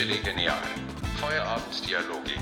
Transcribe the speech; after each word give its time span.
Chili 0.00 0.18
Genial. 0.24 0.56
Feierabenddialoge 1.20 2.32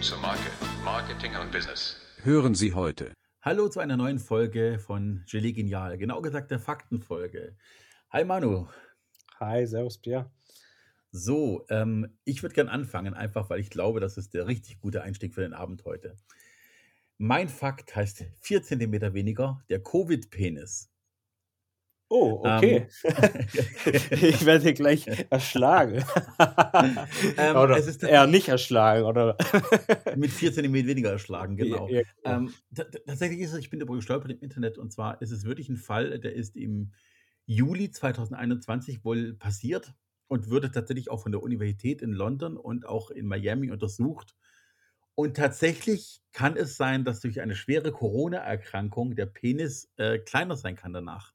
zur 0.00 0.18
Marke, 0.18 0.52
Marketing 0.84 1.32
und 1.34 1.50
Business. 1.50 1.96
Hören 2.22 2.54
Sie 2.54 2.74
heute. 2.74 3.12
Hallo 3.42 3.68
zu 3.68 3.80
einer 3.80 3.96
neuen 3.96 4.20
Folge 4.20 4.78
von 4.78 5.24
Gelee 5.28 5.50
Genial, 5.50 5.98
genau 5.98 6.22
gesagt 6.22 6.52
der 6.52 6.60
Faktenfolge. 6.60 7.56
Hi 8.10 8.24
Manu. 8.24 8.68
Hi, 9.40 9.66
servus 9.66 9.98
Pierre. 9.98 10.30
So, 11.10 11.66
ähm, 11.70 12.16
ich 12.22 12.44
würde 12.44 12.54
gern 12.54 12.68
anfangen, 12.68 13.14
einfach 13.14 13.50
weil 13.50 13.58
ich 13.58 13.70
glaube, 13.70 13.98
das 13.98 14.16
ist 14.16 14.32
der 14.32 14.46
richtig 14.46 14.78
gute 14.78 15.02
Einstieg 15.02 15.34
für 15.34 15.40
den 15.40 15.54
Abend 15.54 15.84
heute. 15.86 16.16
Mein 17.16 17.48
Fakt 17.48 17.96
heißt 17.96 18.26
4 18.42 18.62
cm 18.62 19.12
weniger, 19.12 19.60
der 19.70 19.82
Covid-Penis. 19.82 20.88
Oh, 22.10 22.40
Ähm, 22.44 22.56
okay. 22.56 22.88
Ich 24.10 24.44
werde 24.46 24.72
gleich 24.72 25.06
erschlagen. 25.30 26.04
ähm, 27.36 27.56
oder 27.56 27.76
es 27.76 27.86
ist 27.86 28.02
eher 28.02 28.26
nicht 28.26 28.48
erschlagen, 28.48 29.04
oder? 29.04 29.36
mit 30.16 30.30
4 30.32 30.52
cm 30.52 30.86
weniger 30.86 31.10
erschlagen, 31.10 31.56
genau. 31.56 31.86
Ja, 31.88 32.02
genau. 32.22 32.36
Ähm, 32.36 32.54
ta- 32.74 32.84
ta- 32.84 32.98
tatsächlich 33.06 33.40
ist 33.40 33.52
es, 33.52 33.58
ich 33.58 33.70
bin 33.70 33.80
darüber 33.80 33.96
gestolpert 33.96 34.30
im 34.32 34.40
Internet 34.40 34.78
und 34.78 34.90
zwar 34.92 35.20
ist 35.20 35.30
es 35.32 35.44
wirklich 35.44 35.68
ein 35.68 35.76
Fall, 35.76 36.18
der 36.18 36.32
ist 36.34 36.56
im 36.56 36.92
Juli 37.46 37.90
2021 37.90 39.04
wohl 39.04 39.34
passiert 39.34 39.94
und 40.28 40.50
wurde 40.50 40.70
tatsächlich 40.70 41.10
auch 41.10 41.22
von 41.22 41.32
der 41.32 41.42
Universität 41.42 42.02
in 42.02 42.12
London 42.12 42.56
und 42.56 42.86
auch 42.86 43.10
in 43.10 43.26
Miami 43.26 43.70
untersucht. 43.70 44.34
Und 45.14 45.36
tatsächlich 45.36 46.22
kann 46.32 46.56
es 46.56 46.76
sein, 46.76 47.04
dass 47.04 47.20
durch 47.20 47.40
eine 47.40 47.56
schwere 47.56 47.90
Corona-Erkrankung 47.92 49.16
der 49.16 49.26
Penis 49.26 49.90
äh, 49.96 50.18
kleiner 50.18 50.56
sein 50.56 50.76
kann 50.76 50.92
danach. 50.92 51.32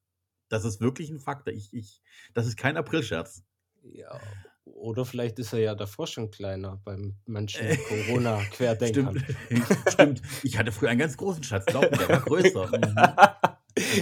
Das 0.54 0.66
ist 0.66 0.82
wirklich 0.82 1.10
ein 1.10 1.20
Fakt. 1.20 1.48
Ich, 1.50 1.74
ich, 1.74 2.02
das 2.34 2.46
ist 2.46 2.58
kein 2.58 2.78
Aprilscherz. 2.78 3.44
Ja, 3.82 4.20
oder 4.66 5.04
vielleicht 5.04 5.40
ist 5.40 5.52
er 5.52 5.60
ja 5.60 5.76
davor 5.76 6.08
schon 6.08 6.30
kleiner 6.30 6.80
beim 6.86 7.16
manchen 7.26 7.66
Äh, 7.66 7.78
Corona-Querdenkern. 7.78 9.20
Stimmt. 9.48 9.66
Stimmt. 9.92 10.22
Ich 10.44 10.58
hatte 10.58 10.72
früher 10.72 10.90
einen 10.90 11.00
ganz 11.00 11.18
großen 11.18 11.44
Schatz, 11.44 11.66
glaub 11.66 11.90
mir, 11.90 11.98
der 11.98 12.10
war 12.10 12.22
größer. 12.22 12.68
Mhm. 12.68 12.96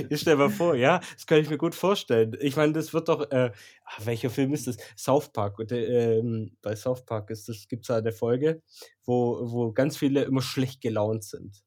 Ich 0.09 0.19
stell 0.19 0.35
mal 0.35 0.49
vor, 0.49 0.75
ja, 0.75 0.99
das 1.13 1.25
kann 1.25 1.39
ich 1.39 1.49
mir 1.49 1.57
gut 1.57 1.73
vorstellen. 1.73 2.35
Ich 2.41 2.57
meine, 2.57 2.73
das 2.73 2.93
wird 2.93 3.07
doch, 3.07 3.31
äh, 3.31 3.53
ach, 3.85 4.05
welcher 4.05 4.29
Film 4.29 4.53
ist 4.53 4.67
das? 4.67 4.75
South 4.97 5.31
Park. 5.31 5.59
Und, 5.59 5.71
äh, 5.71 6.21
bei 6.61 6.75
South 6.75 7.05
Park 7.05 7.27
gibt 7.27 7.83
es 7.83 7.87
da 7.87 7.95
eine 7.95 8.11
Folge, 8.11 8.61
wo, 9.05 9.49
wo 9.49 9.71
ganz 9.71 9.95
viele 9.95 10.23
immer 10.23 10.41
schlecht 10.41 10.81
gelaunt 10.81 11.23
sind. 11.23 11.63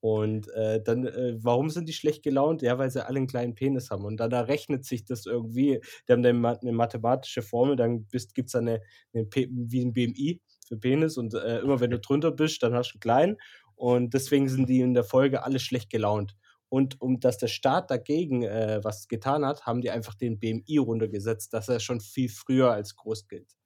Und 0.00 0.48
äh, 0.54 0.82
dann, 0.82 1.06
äh, 1.06 1.36
warum 1.38 1.68
sind 1.68 1.88
die 1.88 1.92
schlecht 1.92 2.22
gelaunt? 2.22 2.62
Ja, 2.62 2.78
weil 2.78 2.90
sie 2.90 3.06
alle 3.06 3.18
einen 3.18 3.26
kleinen 3.26 3.54
Penis 3.54 3.90
haben. 3.90 4.04
Und 4.04 4.18
dann 4.18 4.32
errechnet 4.32 4.84
sich 4.84 5.04
das 5.04 5.26
irgendwie. 5.26 5.80
Die 6.08 6.12
haben 6.12 6.22
dann 6.22 6.44
eine 6.44 6.72
mathematische 6.72 7.42
Formel, 7.42 7.76
dann 7.76 8.06
gibt 8.08 8.48
es 8.48 8.54
eine, 8.54 8.80
eine 9.12 9.28
wie 9.32 9.84
ein 9.84 9.92
BMI 9.92 10.40
für 10.66 10.78
Penis. 10.78 11.18
Und 11.18 11.34
äh, 11.34 11.58
immer 11.58 11.80
wenn 11.80 11.90
du 11.90 11.98
drunter 11.98 12.30
bist, 12.30 12.62
dann 12.62 12.74
hast 12.74 12.92
du 12.92 12.94
einen 12.94 13.00
kleinen. 13.00 13.36
Und 13.74 14.14
deswegen 14.14 14.48
sind 14.48 14.68
die 14.68 14.80
in 14.80 14.94
der 14.94 15.04
Folge 15.04 15.44
alle 15.44 15.58
schlecht 15.58 15.90
gelaunt. 15.90 16.36
Und 16.70 17.00
um 17.00 17.18
dass 17.20 17.36
der 17.36 17.48
Staat 17.48 17.90
dagegen 17.90 18.42
äh, 18.42 18.80
was 18.82 19.08
getan 19.08 19.44
hat, 19.44 19.66
haben 19.66 19.80
die 19.80 19.90
einfach 19.90 20.14
den 20.14 20.38
BMI 20.38 20.78
runtergesetzt, 20.78 21.52
dass 21.52 21.68
er 21.68 21.80
schon 21.80 22.00
viel 22.00 22.28
früher 22.28 22.70
als 22.70 22.94
groß 22.94 23.26
gilt. 23.26 23.59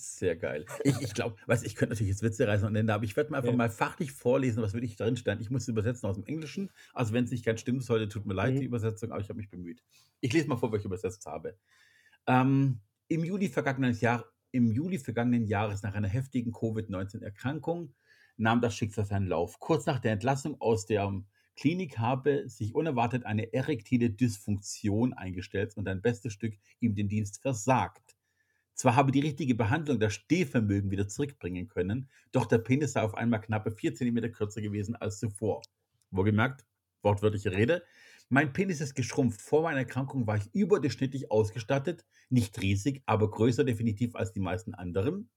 Sehr 0.00 0.36
geil. 0.36 0.64
Ich, 0.84 1.00
ich 1.00 1.12
glaube, 1.12 1.36
weißt 1.46 1.64
ich 1.66 1.74
könnte 1.74 1.94
natürlich 1.94 2.10
jetzt 2.10 2.22
Witze 2.22 2.46
reißen 2.46 2.66
und 2.68 2.76
Ende, 2.76 2.94
aber 2.94 3.02
ich 3.02 3.16
werde 3.16 3.32
mal 3.32 3.38
einfach 3.38 3.52
Ja. 3.52 3.56
mal 3.56 3.68
fachlich 3.68 4.12
vorlesen, 4.12 4.62
was 4.62 4.72
würde 4.72 4.86
ich 4.86 4.94
darin 4.94 5.16
stellen. 5.16 5.40
Ich 5.40 5.50
muss 5.50 5.62
es 5.62 5.68
übersetzen 5.68 6.08
aus 6.08 6.14
dem 6.14 6.24
Englischen. 6.24 6.70
Also 6.94 7.12
wenn 7.14 7.24
es 7.24 7.32
nicht 7.32 7.44
ganz 7.44 7.60
stimmen 7.60 7.80
sollte, 7.80 8.08
tut 8.08 8.24
mir 8.24 8.34
leid, 8.34 8.54
Mhm. 8.54 8.60
die 8.60 8.64
Übersetzung, 8.64 9.10
aber 9.10 9.20
ich 9.20 9.28
habe 9.28 9.38
mich 9.38 9.50
bemüht. 9.50 9.82
Ich 10.20 10.32
lese 10.32 10.46
mal 10.46 10.56
vor, 10.56 10.70
was 10.70 10.80
ich 10.80 10.84
übersetzt 10.84 11.26
habe. 11.26 11.58
Ähm, 12.26 12.80
Im 13.08 13.24
Juli 13.24 13.48
vergangenen 13.48 13.94
Jahr, 14.00 14.26
im 14.52 14.72
Juli 14.72 14.98
vergangenen 14.98 15.46
Jahres 15.46 15.82
nach 15.82 15.94
einer 15.94 16.08
heftigen 16.08 16.52
Covid-19-Erkrankung 16.52 17.94
nahm 18.36 18.60
das 18.60 18.76
Schicksal 18.76 19.06
seinen 19.06 19.28
Lauf. 19.28 19.60
Kurz 19.60 19.86
nach 19.86 20.00
der 20.00 20.12
Entlassung 20.12 20.60
aus 20.60 20.86
der 20.86 21.12
Klinik 21.56 21.98
habe 21.98 22.48
sich 22.48 22.74
unerwartet 22.74 23.24
eine 23.26 23.52
erektile 23.54 24.10
Dysfunktion 24.10 25.14
eingestellt 25.14 25.76
und 25.76 25.88
ein 25.88 26.02
bestes 26.02 26.34
Stück 26.34 26.54
ihm 26.80 26.94
den 26.94 27.08
Dienst 27.08 27.42
versagt. 27.42 28.17
Zwar 28.78 28.94
habe 28.94 29.10
die 29.10 29.18
richtige 29.18 29.56
Behandlung 29.56 29.98
das 29.98 30.14
Stehvermögen 30.14 30.92
wieder 30.92 31.08
zurückbringen 31.08 31.66
können, 31.66 32.08
doch 32.30 32.46
der 32.46 32.58
Penis 32.58 32.92
sei 32.92 33.02
auf 33.02 33.16
einmal 33.16 33.40
knappe 33.40 33.72
4 33.72 33.96
cm 33.96 34.30
kürzer 34.30 34.62
gewesen 34.62 34.94
als 34.94 35.18
zuvor. 35.18 35.62
Wohlgemerkt, 36.12 36.64
wortwörtliche 37.02 37.50
Rede. 37.50 37.82
Mein 38.28 38.52
Penis 38.52 38.80
ist 38.80 38.94
geschrumpft. 38.94 39.42
Vor 39.42 39.62
meiner 39.62 39.80
Erkrankung 39.80 40.28
war 40.28 40.36
ich 40.36 40.54
überdurchschnittlich 40.54 41.32
ausgestattet, 41.32 42.06
nicht 42.30 42.62
riesig, 42.62 43.02
aber 43.04 43.28
größer 43.32 43.64
definitiv 43.64 44.14
als 44.14 44.30
die 44.32 44.38
meisten 44.38 44.74
anderen. 44.74 45.28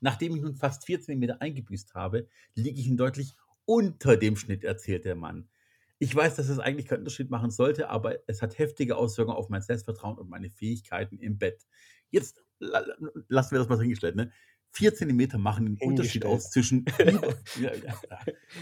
Nachdem 0.00 0.34
ich 0.34 0.40
nun 0.40 0.54
fast 0.54 0.86
4 0.86 1.02
cm 1.02 1.32
eingebüßt 1.40 1.94
habe, 1.94 2.28
liege 2.54 2.80
ich 2.80 2.86
in 2.86 2.96
deutlich 2.96 3.36
unter 3.66 4.16
dem 4.16 4.36
Schnitt, 4.36 4.64
erzählt 4.64 5.04
der 5.04 5.16
Mann. 5.16 5.50
Ich 6.00 6.14
weiß, 6.14 6.36
dass 6.36 6.48
es 6.48 6.60
eigentlich 6.60 6.86
keinen 6.86 7.00
Unterschied 7.00 7.28
machen 7.28 7.50
sollte, 7.50 7.88
aber 7.88 8.20
es 8.28 8.40
hat 8.40 8.56
heftige 8.58 8.96
Auswirkungen 8.96 9.36
auf 9.36 9.48
mein 9.48 9.62
Selbstvertrauen 9.62 10.16
und 10.16 10.30
meine 10.30 10.48
Fähigkeiten 10.48 11.18
im 11.18 11.38
Bett. 11.38 11.66
Jetzt 12.10 12.42
la- 12.58 12.80
la- 12.80 12.96
lassen 13.28 13.52
wir 13.52 13.58
das 13.58 13.68
mal 13.68 13.78
hingestellt. 13.80 14.16
Ne? 14.16 14.32
4 14.72 14.94
cm 14.94 15.40
machen 15.40 15.64
den 15.76 15.88
Unterschied 15.88 16.24
aus 16.26 16.50
zwischen 16.50 16.84
über, 16.98 17.34
ja, 17.60 17.74
ja, 17.74 18.00
ja. 18.10 18.20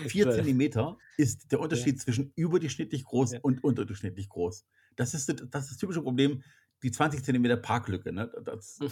4 0.09 0.25
So. 0.25 0.31
cm 0.43 0.97
ist 1.17 1.51
der 1.51 1.61
Unterschied 1.61 2.01
zwischen 2.01 2.33
überdurchschnittlich 2.37 3.05
groß 3.05 3.35
und 3.43 3.63
unterdurchschnittlich 3.65 4.29
groß. 4.29 4.67
Das 4.97 5.15
ist 5.15 5.29
das, 5.29 5.41
ist 5.41 5.53
das 5.53 5.77
typische 5.77 6.03
Problem, 6.03 6.43
die 6.83 6.91
20 6.93 7.25
cm 7.25 7.61
Parklücke. 7.61 8.13
Ne? 8.13 8.31
Das, 8.45 8.79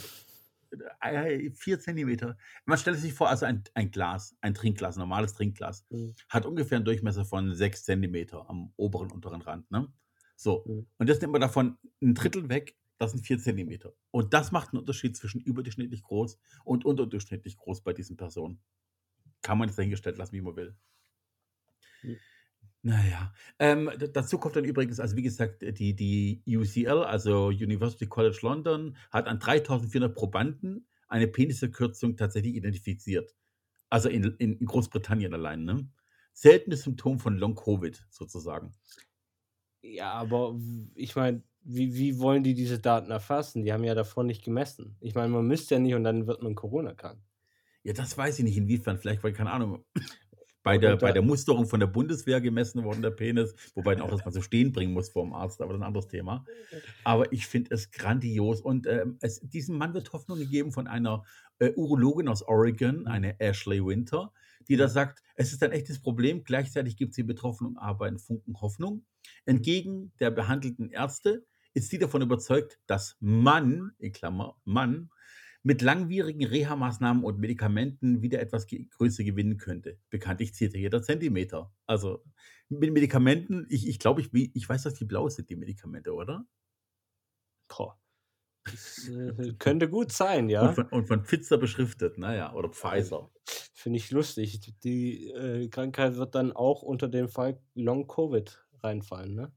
4 1.01 1.79
cm. 1.81 2.35
Man 2.65 2.79
stellt 2.79 2.99
sich 2.99 3.13
vor, 3.15 3.29
also 3.29 3.47
ein, 3.47 3.63
ein 3.75 3.91
Glas, 3.91 4.35
ein 4.41 4.55
Trinkglas, 4.55 4.97
ein 4.97 5.01
normales 5.01 5.35
Trinkglas, 5.35 5.85
Mhm. 5.91 6.15
hat 6.29 6.47
ungefähr 6.47 6.77
einen 6.77 6.85
Durchmesser 6.85 7.25
von 7.25 7.55
6 7.55 7.85
cm 7.85 8.27
am 8.49 8.73
oberen 8.77 9.07
und 9.13 9.15
unteren 9.15 9.43
Rand. 9.43 9.71
Ne? 9.71 9.87
So, 10.37 10.65
Mhm. 10.67 10.87
und 10.99 11.09
das 11.09 11.21
nimmt 11.21 11.33
man 11.33 11.41
davon 11.41 11.79
ein 12.03 12.15
Drittel 12.15 12.49
weg, 12.49 12.75
das 12.99 13.13
sind 13.13 13.27
4 13.27 13.39
cm. 13.39 13.93
Und 14.11 14.35
das 14.35 14.53
macht 14.53 14.73
einen 14.73 14.81
Unterschied 14.81 15.17
zwischen 15.17 15.41
überdurchschnittlich 15.41 16.03
groß 16.03 16.39
und 16.65 16.85
unterdurchschnittlich 16.85 17.57
groß 17.57 17.83
bei 17.83 17.93
diesen 17.93 18.17
Personen. 18.17 18.61
Kann 19.43 19.59
man 19.59 19.69
jetzt 19.69 19.79
dahingestellt 19.79 20.17
lassen, 20.17 20.33
wie 20.33 20.41
man 20.41 20.57
will. 20.57 20.77
Mhm. 22.03 22.19
Naja, 22.87 23.33
ähm, 23.59 23.91
dazu 24.13 24.37
kommt 24.37 24.57
dann 24.57 24.67
übrigens, 24.67 25.01
also 25.01 25.17
wie 25.17 25.23
gesagt, 25.23 25.63
die, 25.63 25.97
die 25.97 26.43
UCL, 26.47 27.05
also 27.05 27.47
University 27.47 28.07
College 28.07 28.41
London, 28.43 28.95
hat 29.11 29.27
an 29.27 29.39
3400 29.39 30.15
Probanden 30.15 30.87
eine 31.09 31.27
Penisverkürzung 31.27 32.19
tatsächlich 32.19 32.55
identifiziert. 32.55 33.35
Also 33.89 34.11
in, 34.11 34.25
in, 34.37 34.59
in 34.59 34.67
Großbritannien 34.67 35.33
allein. 35.33 35.65
Ne? 35.65 35.89
Seltenes 36.35 36.83
Symptom 36.83 37.19
von 37.19 37.39
Long-Covid 37.39 38.07
sozusagen. 38.11 38.75
Ja, 39.81 40.13
aber 40.13 40.55
ich 40.95 41.17
meine, 41.17 41.43
wie, 41.65 41.95
wie 41.95 42.19
wollen 42.19 42.43
die 42.43 42.55
diese 42.55 42.79
Daten 42.79 43.11
erfassen? 43.11 43.63
Die 43.63 43.73
haben 43.73 43.85
ja 43.85 43.95
davor 43.95 44.25
nicht 44.25 44.45
gemessen. 44.45 44.97
Ich 45.01 45.15
meine, 45.15 45.29
man 45.29 45.47
misst 45.47 45.71
ja 45.71 45.79
nicht 45.79 45.95
und 45.95 46.05
dann 46.05 46.27
wird 46.27 46.43
man 46.43 46.55
Corona 46.55 46.95
krank. 46.95 47.21
Ja, 47.83 47.93
das 47.93 48.17
weiß 48.17 48.39
ich 48.39 48.45
nicht, 48.45 48.57
inwiefern. 48.57 48.99
Vielleicht, 48.99 49.23
weil, 49.23 49.33
keine 49.33 49.51
Ahnung, 49.51 49.85
bei 50.63 50.79
der, 50.79 50.97
bei 50.97 51.13
der 51.13 51.23
Musterung 51.23 51.67
von 51.67 51.81
der 51.81 51.87
Bundeswehr 51.87 52.41
gemessen 52.41 52.85
worden, 52.85 53.03
der 53.03 53.11
Penis, 53.11 53.55
wobei 53.75 53.95
dann 53.95 54.05
auch 54.05 54.11
das 54.11 54.25
mal 54.25 54.33
so 54.33 54.41
stehen 54.41 54.73
bringen 54.73 54.95
muss 54.95 55.11
vor 55.11 55.25
dem 55.25 55.35
Arzt, 55.35 55.61
aber 55.61 55.73
das 55.73 55.79
ist 55.79 55.83
ein 55.83 55.87
anderes 55.87 56.09
Thema. 56.09 56.47
Aber 57.05 57.31
ich 57.33 57.47
finde 57.47 57.75
es 57.75 57.91
grandios 57.91 58.61
und 58.63 58.87
ähm, 58.87 59.19
es, 59.21 59.41
diesem 59.41 59.77
Mann 59.77 59.93
wird 59.93 60.13
Hoffnung 60.13 60.39
gegeben 60.39 60.73
von 60.73 60.87
einer 60.87 61.25
äh, 61.59 61.73
Urologin 61.77 62.29
aus 62.29 62.43
Oregon, 62.43 63.07
eine 63.07 63.39
Ashley 63.41 63.85
Winter, 63.85 64.33
die 64.69 64.77
da 64.77 64.89
sagt, 64.89 65.23
es 65.37 65.53
ist 65.53 65.63
ein 65.63 65.73
echtes 65.73 66.01
Problem, 66.01 66.45
gleichzeitig 66.45 66.97
gibt 66.97 67.11
es 67.11 67.17
die 67.17 67.23
Betroffenen 67.23 67.77
aber 67.77 68.07
einen 68.07 68.19
Funken 68.19 68.61
Hoffnung. 68.61 69.05
Entgegen 69.45 70.13
der 70.21 70.31
behandelten 70.31 70.89
Ärzte 70.91 71.45
ist 71.75 71.91
sie 71.91 71.99
davon 71.99 72.23
überzeugt, 72.23 72.81
dass 72.87 73.17
man, 73.21 73.93
in 73.99 74.13
Klammer, 74.13 74.57
Mann, 74.65 75.11
mit 75.65 75.81
langwierigen 75.81 76.45
Reha-Maßnahmen 76.45 77.25
und 77.25 77.39
Medikamenten 77.39 78.23
wieder 78.23 78.41
etwas 78.41 78.67
Größe 78.67 79.25
gewinnen 79.25 79.57
könnte. 79.57 79.99
Bekanntlich 80.11 80.55
zählt 80.55 80.75
ja 80.75 80.81
jeder 80.81 81.03
Zentimeter. 81.03 81.73
Also 81.87 82.23
mit 82.69 82.93
Medikamenten, 82.93 83.67
ich, 83.71 83.89
ich 83.89 83.99
glaube, 83.99 84.21
ich, 84.21 84.29
ich 84.33 84.69
weiß, 84.69 84.83
dass 84.83 84.95
die 84.95 85.07
blau 85.07 85.29
sind, 85.29 85.49
die 85.49 85.57
Medikamente, 85.57 86.13
oder? 86.13 86.47
Boah. 87.69 87.99
Das 88.65 89.09
äh, 89.09 89.55
könnte 89.59 89.89
gut 89.89 90.13
sein, 90.13 90.45
Und, 90.45 90.51
ja. 90.51 90.73
von, 90.73 90.87
und 90.89 91.07
von 91.07 91.25
Pfizer 91.25 91.57
beschriftet, 91.57 92.19
naja, 92.19 92.53
oder 92.53 92.69
Pfizer. 92.69 93.31
Finde 93.73 93.99
ich 93.99 94.11
lustig. 94.11 94.61
Die 94.85 95.31
äh, 95.31 95.69
Krankheit 95.69 96.17
wird 96.17 96.35
dann 96.35 96.53
auch 96.53 96.83
unter 96.83 97.09
den 97.09 97.29
Fall 97.29 97.59
Long-Covid 97.75 98.67
reinfallen, 98.83 99.35
ne? 99.35 99.53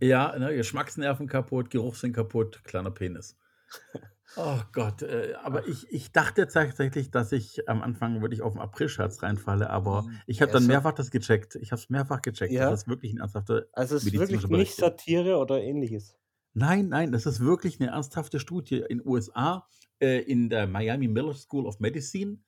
Ja, 0.00 0.36
ne, 0.38 0.54
Geschmacksnerven 0.54 1.26
kaputt, 1.26 1.70
Geruchssinn 1.70 2.12
kaputt, 2.12 2.62
kleiner 2.64 2.90
Penis. 2.90 3.38
Oh 4.36 4.60
Gott, 4.72 5.02
äh, 5.02 5.34
aber 5.42 5.66
ich, 5.66 5.90
ich 5.90 6.12
dachte 6.12 6.46
tatsächlich, 6.46 7.10
dass 7.10 7.32
ich 7.32 7.68
am 7.68 7.80
Anfang 7.80 8.20
wirklich 8.20 8.42
auf 8.42 8.52
den 8.52 8.60
Aprilscherz 8.60 9.22
reinfalle, 9.22 9.70
aber 9.70 10.04
ich 10.26 10.42
habe 10.42 10.52
dann 10.52 10.66
mehrfach 10.66 10.92
das 10.92 11.10
gecheckt. 11.10 11.54
Ich 11.54 11.70
habe 11.72 11.80
es 11.80 11.88
mehrfach 11.88 12.20
gecheckt. 12.20 12.52
Ja? 12.52 12.70
Das 12.70 12.82
ist 12.82 12.88
wirklich 12.88 13.14
ein 13.14 13.20
ernsthafter 13.20 13.66
Also 13.72 13.96
es 13.96 14.04
ist 14.04 14.12
wirklich 14.12 14.46
nicht. 14.48 14.76
Satire 14.76 15.38
oder 15.38 15.62
ähnliches. 15.62 16.18
Nein, 16.52 16.88
nein, 16.88 17.12
das 17.12 17.24
ist 17.24 17.40
wirklich 17.40 17.80
eine 17.80 17.90
ernsthafte 17.90 18.40
Studie 18.40 18.84
in 18.86 19.00
USA, 19.06 19.66
äh, 20.00 20.20
in 20.20 20.50
der 20.50 20.66
Miami 20.66 21.08
Miller 21.08 21.34
School 21.34 21.66
of 21.66 21.80
Medicine 21.80 22.38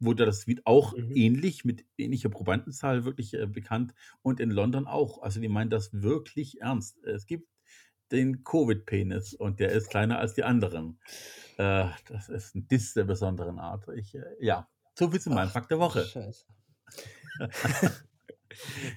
wurde 0.00 0.26
das 0.26 0.46
auch 0.64 0.94
Mhm. 0.96 1.14
ähnlich 1.14 1.64
mit 1.64 1.86
ähnlicher 1.98 2.28
Probandenzahl 2.30 3.04
wirklich, 3.04 3.34
äh, 3.34 3.46
bekannt 3.46 3.94
und 4.22 4.40
in 4.40 4.50
London 4.50 4.86
auch. 4.86 5.22
Also, 5.22 5.40
die 5.40 5.48
meinen 5.48 5.70
das 5.70 5.92
wirklich 5.92 6.60
ernst. 6.60 7.02
Es 7.04 7.26
gibt 7.26 7.48
den 8.12 8.44
Covid-Penis 8.44 9.34
und 9.34 9.60
der 9.60 9.72
ist 9.72 9.90
kleiner 9.90 10.18
als 10.18 10.34
die 10.34 10.44
anderen. 10.44 11.00
Äh, 11.58 11.88
das 12.08 12.28
ist 12.30 12.54
'n 12.56 12.68
Diss 12.68 12.94
der 12.94 13.04
besonderen 13.04 13.58
Art. 13.60 13.88
Ich, 13.96 14.14
äh 14.16 14.24
ja, 14.40 14.68
so 14.98 15.10
viel 15.10 15.20
zu 15.20 15.30
meinem 15.30 15.52
Fakt 15.52 15.70
der 15.72 15.78
Woche. 15.80 16.12
Scheiße. 16.12 16.46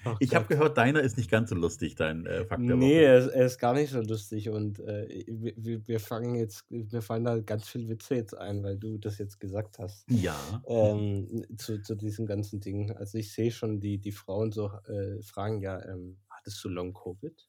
Ach 0.04 0.21
Ich 0.21 0.36
habe 0.36 0.48
gehört, 0.48 0.77
deiner 0.77 1.01
ist 1.01 1.18
nicht 1.18 1.30
ganz 1.31 1.50
so 1.50 1.56
lustig, 1.56 1.95
dein, 1.95 2.25
äh, 2.25 2.45
Fakt 2.45 2.69
der 2.69 2.80
Ne, 2.80 2.81
Woche. 2.81 3.04
er 3.04 3.18
ist 3.19 3.27
er 3.27 3.45
ist 3.45 3.57
gar 3.59 3.74
nicht 3.74 3.92
so 3.92 4.01
lustig 4.01 4.50
und, 4.50 4.80
äh, 4.80 5.25
wir 5.27 5.88
wir 5.88 6.00
fangen 6.00 6.36
jetzt 6.36 6.69
mir 6.69 7.01
fallen 7.01 7.24
da 7.24 7.39
ganz 7.39 7.68
viele 7.69 7.88
Witze 7.89 8.15
jetzt 8.15 8.36
ein, 8.36 8.63
weil 8.63 8.77
du 8.77 8.98
das 8.98 9.18
jetzt 9.19 9.39
gesagt 9.39 9.77
hast. 9.80 10.07
Ja. 10.07 10.63
Ähm, 10.65 11.45
zu 11.57 11.80
zu 11.81 11.95
diesen 11.95 12.25
ganzen 12.25 12.59
Dingen. 12.59 12.92
Also, 12.98 13.18
ich 13.19 13.31
sehe 13.33 13.51
schon 13.51 13.80
die 13.80 14.00
die 14.00 14.12
Frauen 14.12 14.51
so, 14.51 14.68
äh, 14.88 15.21
fragen: 15.24 15.62
„Ja, 15.62 15.83
ähm, 15.86 16.19
hattest 16.30 16.63
du 16.63 16.69
Long 16.69 16.94
Covid?“ 16.94 17.48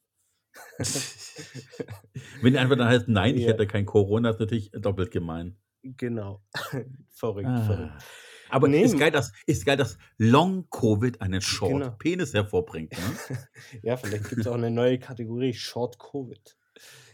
Wenn 2.41 2.53
die 2.53 2.59
Antwort 2.59 2.79
dann 2.81 2.87
heißt: 2.89 3.07
„Nein, 3.07 3.37
ich 3.37 3.45
Ja. 3.45 3.47
hätte 3.47 3.65
kein 3.67 3.85
Corona“, 3.85 4.29
ist 4.31 4.39
natürlich 4.39 4.71
doppelt 4.71 5.11
gemein. 5.11 5.57
Genau. 5.83 6.43
Verrückt, 7.09 7.59
verrückt. 7.59 8.03
Aber 8.49 8.67
Ne, 8.67 8.81
ist 8.83 8.97
geil, 8.97 9.11
dass 9.11 9.31
ist 9.45 9.65
geil, 9.65 9.77
dass 9.77 9.97
Long 10.17 10.67
Covid 10.69 11.21
einen 11.21 11.39
Genau. 11.39 11.41
Short 11.41 11.99
Penis 11.99 12.33
hervorbringt, 12.33 12.91
ne? 12.93 12.99
Ja, 13.83 13.97
vielleicht 13.97 14.29
gibt's 14.29 14.47
auch 14.47 14.57
'ne 14.57 14.71
neue 14.71 14.99
Kategorie, 14.99 15.53
Short 15.53 15.99
Covid. 15.99 16.55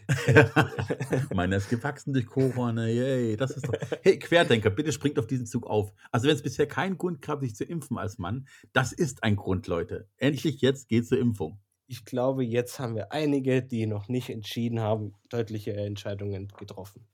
Meiner 1.34 1.56
ist 1.56 1.68
gewachsen 1.68 2.12
durch 2.12 2.26
Corona, 2.26 2.86
yay. 2.86 3.36
Das 3.36 3.50
ist 3.50 3.66
doch 3.66 3.74
hey, 4.02 4.18
Querdenker, 4.18 4.70
bitte 4.70 4.92
springt 4.92 5.18
auf 5.18 5.26
diesen 5.26 5.46
Zug 5.46 5.66
auf. 5.66 5.92
Also, 6.12 6.28
wenn's 6.28 6.42
bisher 6.42 6.66
keinen 6.68 6.96
Grund 6.96 7.22
gab, 7.22 7.40
sich 7.40 7.56
zu 7.56 7.64
impfen 7.64 7.98
als 7.98 8.18
Mann, 8.18 8.46
das 8.72 8.92
ist 8.92 9.22
ein 9.24 9.36
Grund, 9.36 9.66
Leute. 9.66 10.08
Endlich 10.16 10.60
jetzt 10.60 10.88
geht 10.88 11.06
zur 11.08 11.18
Impfung. 11.18 11.60
Ich 11.88 12.04
glaube, 12.04 12.44
jetzt 12.44 12.78
haben 12.78 12.94
wir 12.94 13.10
einige, 13.10 13.60
die 13.62 13.86
noch 13.86 14.06
nicht 14.08 14.30
entschieden 14.30 14.78
haben, 14.80 15.14
deutliche 15.30 15.72
Entscheidungen 15.74 16.48
getroffen. 16.56 17.08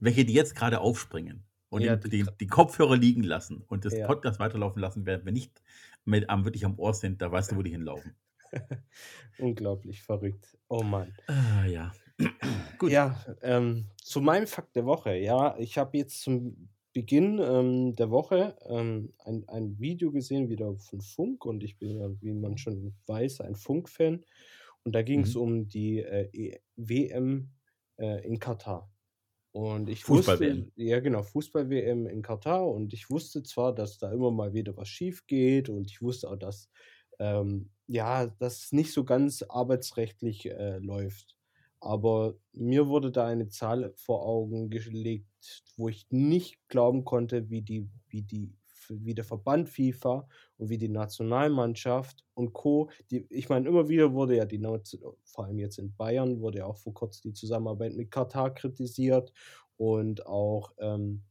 Welche, 0.00 0.24
die 0.24 0.34
jetzt 0.34 0.54
grade 0.54 0.80
aufspringen 0.80 1.44
und 1.74 1.82
Ja, 1.82 1.96
den 1.96 2.10
die 2.10 2.24
die 2.40 2.46
Kopfhörer 2.46 2.96
liegen 2.96 3.22
lassen 3.24 3.62
und 3.68 3.84
das 3.84 3.94
Ja. 3.94 4.06
Podcast 4.06 4.38
weiterlaufen 4.40 4.80
lassen, 4.80 5.06
während 5.06 5.24
wir 5.26 5.32
nicht 5.32 5.62
mit 6.04 6.28
am 6.30 6.44
wirklich 6.44 6.64
am 6.64 6.78
Ohr 6.78 6.94
sind, 6.94 7.20
da 7.22 7.30
weißt 7.32 7.52
du, 7.52 7.56
wo 7.56 7.62
die 7.62 7.70
hinlaufen. 7.72 8.14
Unglaublich 9.38 10.02
verrückt. 10.02 10.56
Oh 10.68 10.82
Mann. 10.82 11.14
Ah, 11.26 11.64
ja. 11.66 11.92
Gut. 12.78 12.92
Ja, 12.92 13.24
ähm, 13.42 13.86
zu 14.02 14.20
meinem 14.20 14.46
Fakt 14.46 14.76
der 14.76 14.84
Woche. 14.86 15.16
Ja, 15.16 15.56
ich 15.58 15.78
habe 15.78 15.98
jetzt 15.98 16.22
zum 16.22 16.68
Beginn, 16.92 17.40
ähm, 17.40 17.96
der 17.96 18.10
Woche, 18.10 18.56
ähm, 18.68 19.12
ein 19.24 19.44
ein 19.48 19.78
Video 19.80 20.12
gesehen, 20.12 20.48
wieder 20.48 20.76
von 20.78 21.00
Funk 21.00 21.44
und 21.44 21.64
ich 21.64 21.76
bin 21.78 21.98
ja, 21.98 22.08
wie 22.20 22.32
man 22.32 22.56
schon 22.56 22.94
weiß, 23.06 23.40
ein 23.40 23.56
Funk-Fan. 23.56 24.24
Und 24.84 24.92
da 24.94 25.02
ging's 25.02 25.34
Mhm. 25.34 25.40
um 25.40 25.68
die, 25.68 25.98
äh, 26.00 26.28
E 26.32 26.60
WM, 26.76 27.50
äh, 27.98 28.24
in 28.24 28.38
Katar. 28.38 28.92
Und 29.54 29.88
ich 29.88 30.04
Fußball-WM. 30.04 30.66
wusste 30.66 30.72
ja 30.74 30.98
genau, 30.98 31.22
Fußball-WM 31.22 32.08
in 32.08 32.22
Katar 32.22 32.66
und 32.68 32.92
ich 32.92 33.08
wusste 33.08 33.44
zwar, 33.44 33.72
dass 33.72 33.98
da 33.98 34.10
immer 34.12 34.32
mal 34.32 34.52
wieder 34.52 34.76
was 34.76 34.88
schiefgeht 34.88 35.68
und 35.68 35.86
ich 35.88 36.02
wusste 36.02 36.28
auch, 36.28 36.36
dass, 36.36 36.68
ähm, 37.20 37.70
ja, 37.86 38.26
dass 38.26 38.64
es 38.64 38.72
nicht 38.72 38.92
so 38.92 39.04
ganz 39.04 39.42
arbeitsrechtlich, 39.44 40.46
äh, 40.50 40.78
läuft. 40.78 41.36
Aber 41.80 42.34
mir 42.52 42.88
wurde 42.88 43.12
da 43.12 43.26
eine 43.26 43.48
Zahl 43.48 43.92
vor 43.96 44.26
Augen 44.26 44.70
gelegt, 44.70 45.62
wo 45.76 45.88
ich 45.88 46.06
nicht 46.10 46.58
glauben 46.68 47.04
konnte, 47.04 47.48
wie 47.50 47.62
die 47.62 47.88
wie 48.08 48.22
die 48.22 48.52
wie 48.90 49.14
der 49.14 49.24
Verband 49.24 49.68
FIFA 49.68 50.28
und 50.58 50.68
wie 50.70 50.78
die 50.78 50.88
Nationalmannschaft 50.88 52.24
und 52.34 52.52
Co. 52.52 52.90
Die 53.10 53.26
ich 53.30 53.48
meine, 53.48 53.68
immer 53.68 53.88
wieder 53.88 54.12
wurde 54.14 54.36
ja 54.36 54.44
die 54.46 54.58
vor 55.24 55.44
allem 55.46 55.58
jetzt 55.58 55.78
in 55.78 55.94
Bayern 55.96 56.40
wurde 56.40 56.58
ja 56.58 56.66
auch 56.66 56.76
vor 56.78 56.94
Kurzem 56.94 57.30
die 57.32 57.34
Zusammenarbeit 57.34 57.94
mit 57.94 58.10
Katar 58.10 58.54
kritisiert 58.54 59.32
und 59.76 60.26
auch, 60.26 60.72
ähm, 60.78 61.22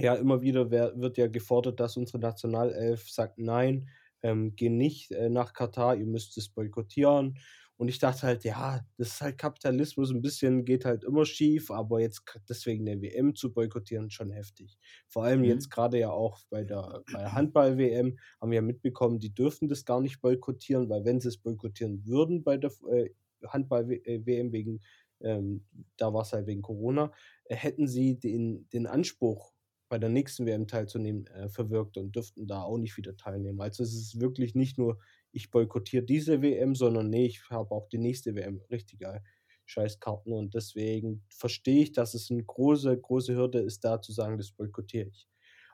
ja, 0.00 0.14
immer 0.14 0.40
wieder 0.42 0.70
wird 0.70 1.18
ja 1.18 1.26
gefordert, 1.28 1.78
dass 1.80 1.96
unsere 1.96 2.18
Nationalelf 2.18 3.10
sagt: 3.10 3.38
„Nein, 3.38 3.88
ähm, 4.22 4.54
geh 4.56 4.70
nicht, 4.70 5.10
äh, 5.12 5.28
nach 5.30 5.52
Katar, 5.52 5.96
ihr 5.96 6.06
müsst 6.06 6.36
es 6.38 6.48
boykottieren.“ 6.48 7.38
Und 7.80 7.88
ich 7.88 7.98
dachte 7.98 8.22
halt: 8.26 8.44
„Ja, 8.44 8.80
das 8.98 9.08
ist 9.08 9.20
halt 9.22 9.38
Kapitalismus, 9.38 10.10
'n 10.12 10.20
bisschen 10.20 10.64
geht 10.66 10.84
halt 10.84 11.02
immer 11.02 11.24
schief, 11.24 11.70
aber 11.70 12.00
jetzt 12.00 12.22
deswegen 12.48 12.84
'ne 12.84 13.00
WM 13.00 13.34
zu 13.34 13.52
boykottieren, 13.54 14.10
schon 14.10 14.30
heftig.“ 14.30 14.78
Vor 15.08 15.24
allem 15.24 15.42
Mhm. 15.42 15.44
jetzt 15.44 15.70
grade 15.70 15.98
ja 15.98 16.10
auch 16.10 16.40
bei 16.50 16.62
der 16.64 17.04
bei 17.10 17.20
der 17.20 17.32
Handball-WM 17.34 18.18
haben 18.40 18.50
wir 18.50 18.56
ja 18.56 18.62
mitbekommen, 18.62 19.18
die 19.18 19.32
dürfen 19.34 19.68
das 19.68 19.84
gar 19.86 20.00
nicht 20.02 20.20
boykottieren, 20.20 20.90
weil 20.90 21.04
wenn 21.06 21.20
sie's 21.20 21.38
boykottieren 21.38 22.04
würden 22.06 22.44
bei 22.44 22.58
der 22.58 22.70
äh, 22.90 23.10
Handball-W 23.46 23.94
äh, 24.04 24.26
WM 24.26 24.52
wegen 24.52 24.80
ähm, 25.22 25.66
da 25.96 26.12
war's 26.14 26.32
halt 26.32 26.46
wegen 26.46 26.62
Corona, 26.62 27.12
äh, 27.44 27.54
hätten 27.56 27.86
sie 27.88 28.18
den 28.18 28.68
den 28.72 28.86
Anspruch, 28.86 29.54
bei 29.88 29.98
der 29.98 30.08
nächsten 30.10 30.46
WM 30.46 30.66
teilzunehmen, 30.68 31.26
äh, 31.28 31.48
verwirkt 31.48 31.96
und 31.96 32.14
dürften 32.14 32.46
da 32.46 32.62
auch 32.62 32.78
nicht 32.78 32.96
wieder 32.96 33.16
teilnehmen. 33.16 33.60
Also, 33.60 33.82
es 33.82 33.94
ist 33.94 34.20
wirklich 34.20 34.54
nicht 34.54 34.78
nur: 34.78 34.98
„Ich 35.32 35.50
boykottiere 35.50 36.02
diese 36.04 36.42
WM“, 36.42 36.74
sondern: 36.74 37.10
„Ne, 37.10 37.26
ich 37.26 37.42
habe 37.50 37.72
auch 37.74 37.88
die 37.88 37.98
nächste 37.98 38.34
WM.“ 38.34 38.60
Richtige 38.70 39.22
Scheißkarten 39.66 40.32
und 40.32 40.54
deswegen 40.54 41.24
verstehe 41.30 41.82
ich, 41.84 41.92
dass 41.92 42.14
es 42.14 42.30
'ne 42.30 42.42
große, 42.44 42.98
große 42.98 43.34
Hürde 43.36 43.60
ist, 43.60 43.84
da 43.84 44.00
zu 44.02 44.12
sagen: 44.12 44.38
„Das 44.38 44.52
boykottiere 44.52 45.08
ich.“ 45.08 45.28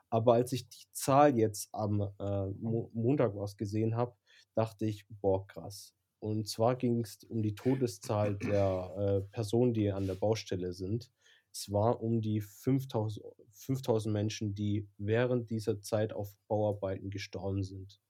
Aber 0.09 0.33
als 0.35 0.53
ich 0.53 0.69
die 0.69 0.85
Zahl 0.93 1.37
jetzt 1.37 1.69
am, 1.73 2.01
äh, 2.19 2.47
Mo 2.51 2.89
Montag 2.93 3.35
war's 3.35 3.57
gesehen 3.57 3.95
habe, 3.97 4.15
dachte 4.55 4.85
ich: 4.85 5.05
„Boah, 5.09 5.47
krass.“ 5.47 5.95
Und 6.19 6.47
zwar 6.49 6.75
ging's 6.77 7.23
um 7.25 7.43
die 7.43 7.55
Todeszahl 7.55 8.37
der, 8.37 9.23
äh, 9.27 9.29
Personen, 9.31 9.73
die 9.73 9.91
an 9.91 10.07
der 10.07 10.15
Baustelle 10.15 10.73
sind. 10.73 11.11
Es 11.53 11.71
war 11.71 12.01
um 12.01 12.21
die 12.21 12.41
5.000 12.41 13.25
5.000 13.51 14.13
Menschen, 14.13 14.53
die 14.55 14.87
während 14.97 15.49
dieser 15.51 15.81
Zeit 15.81 16.13
auf 16.13 16.35
Bauarbeiten 16.47 17.09
gestorben 17.11 17.63
sind. 17.63 18.01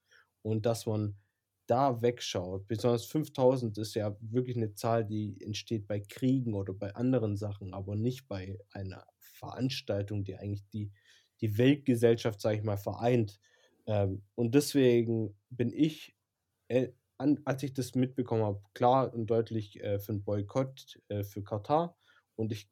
Und 0.44 0.66
dass 0.66 0.86
man 0.88 1.18
da 1.68 2.02
wegschaut, 2.02 2.68
besonders 2.68 3.06
5.000 3.06 3.78
ist 3.78 3.96
ja 3.96 4.18
wirklich 4.22 4.58
'ne 4.58 4.74
Zahl, 4.76 5.06
die 5.06 5.42
entsteht 5.42 5.88
bei 5.88 6.00
Kriegen 6.02 6.54
oder 6.56 6.74
bei 6.74 6.96
anderen 6.96 7.38
Sachen, 7.38 7.74
aber 7.74 7.96
nicht 7.96 8.28
bei 8.28 8.60
einer 8.72 9.06
Veranstaltung, 9.20 10.24
die 10.26 10.36
eigentlich 10.38 10.68
die 10.70 10.92
die 11.42 11.58
Weltgesellschaft, 11.60 12.42
sage 12.42 12.58
ich 12.58 12.64
mal, 12.64 12.78
vereint. 12.78 13.40
Ähm, 13.88 14.24
und 14.36 14.56
deswegen 14.56 15.38
bin 15.52 15.72
ich, 15.74 16.16
äh, 16.70 16.90
an 17.20 17.42
als 17.46 17.64
ich 17.64 17.74
das 17.74 17.96
mitbekommen 17.96 18.44
habe, 18.44 18.62
klar 18.76 19.14
und 19.14 19.28
deutlich, 19.30 19.82
äh, 19.84 20.00
für 20.00 20.14
'n 20.14 20.24
Boykott, 20.24 21.00
äh, 21.10 21.24
für 21.26 21.44
Katar. 21.44 21.98
Und 22.36 22.52
ich 22.54 22.70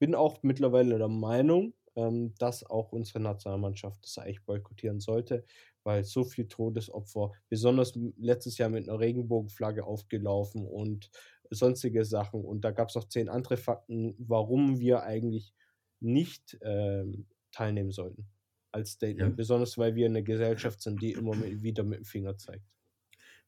bin 0.00 0.14
auch 0.16 0.42
mittlerweile 0.44 0.98
der 0.98 1.08
Meinung, 1.08 1.74
ähm, 2.08 2.34
dass 2.38 2.64
auch 2.64 2.92
unsere 2.92 3.20
Nationalmannschaft 3.20 4.04
das 4.04 4.18
eigentlich 4.18 4.44
boykottieren 4.44 5.00
sollte, 5.00 5.44
weil 5.84 6.04
so 6.04 6.24
viel 6.24 6.48
Todesopfer 6.48 7.32
besonders 7.48 7.94
letztes 8.18 8.58
Jahr 8.58 8.70
mit 8.70 8.86
'ner 8.86 8.98
Regenbogenflagge 9.00 9.84
aufgelaufen 9.84 10.66
und 10.66 11.10
sonstige 11.50 12.04
Sachen. 12.04 12.44
Und 12.44 12.62
da 12.64 12.70
gab's 12.72 12.94
noch 12.96 13.08
10 13.08 13.28
andere 13.28 13.56
Fakten, 13.58 14.14
warum 14.18 14.78
wir 14.80 15.02
eigentlich 15.04 15.54
nicht, 16.00 16.58
ähm, 16.62 17.26
teilnehmen 17.52 17.90
sollten 17.92 18.28
als 18.72 18.92
Statement. 18.92 19.34
Ja. 19.34 19.36
Besonders, 19.36 19.78
weil 19.78 19.94
wir 19.96 20.08
'ne 20.10 20.22
Gesellschaft 20.24 20.80
sind, 20.82 21.02
die 21.02 21.14
immer 21.14 21.34
mi 21.36 21.62
wieder 21.62 21.82
mit'm 21.84 22.04
Finger 22.06 22.36
zeigt. 22.38 22.64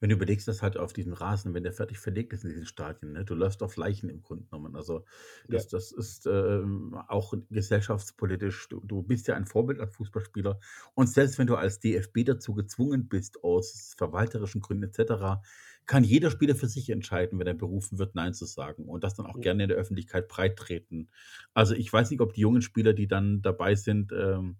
Wenn 0.02 0.08
du 0.10 0.16
überlegst, 0.16 0.48
dass 0.48 0.62
halt 0.62 0.76
auf 0.76 0.92
diesem 0.92 1.12
Rasen, 1.12 1.54
wenn 1.54 1.62
der 1.62 1.72
fertig 1.72 1.98
verlegt 2.00 2.32
ist 2.32 2.42
in 2.44 2.50
diesen 2.50 2.66
Stadien, 2.66 3.12
ne, 3.12 3.24
du 3.24 3.34
läufst 3.36 3.62
auf 3.62 3.76
Leichen 3.76 4.10
im 4.10 4.20
Grunde 4.20 4.46
genommen. 4.46 4.74
Also, 4.74 5.04
Ja. 5.48 5.62
das 5.62 5.68
das 5.68 5.92
ist, 5.92 6.26
ähm, 6.26 6.94
auch 7.08 7.34
gesellschaftspolitisch 7.50 8.68
du 8.68 8.80
du 8.80 9.02
bist 9.04 9.28
ja 9.28 9.36
ein 9.36 9.46
Vorbild 9.46 9.78
als 9.80 9.94
Fußballspieler 9.94 10.58
und 10.94 11.08
selbst 11.08 11.38
wenn 11.38 11.46
du 11.46 11.54
als 11.56 11.78
DFB 11.80 12.24
dazu 12.24 12.52
gezwungen 12.54 13.08
bist, 13.08 13.44
aus 13.44 13.94
verwalterischen 13.96 14.60
Gründen 14.60 14.84
et 14.84 14.94
cetera, 14.94 15.42
kann 15.86 16.04
jeder 16.04 16.30
Spieler 16.32 16.54
für 16.56 16.68
sich 16.68 16.90
entscheiden, 16.90 17.38
wenn 17.38 17.46
er 17.46 17.54
berufen 17.54 17.98
wird, 17.98 18.14
nein 18.16 18.34
zu 18.34 18.44
sagen 18.46 18.86
und 18.88 19.04
das 19.04 19.14
dann 19.14 19.26
auch 19.26 19.38
Ja. 19.38 19.42
gerne 19.42 19.64
in 19.64 19.68
der 19.68 19.78
Öffentlichkeit 19.78 20.28
breittreten. 20.28 21.10
Also, 21.54 21.74
ich 21.74 21.92
weiß 21.92 22.10
nicht, 22.10 22.20
ob 22.20 22.32
die 22.34 22.40
jungen 22.40 22.62
Spieler, 22.62 22.92
die 22.92 23.06
dann 23.08 23.42
dabei 23.42 23.74
sind, 23.76 24.12
ähm 24.12 24.56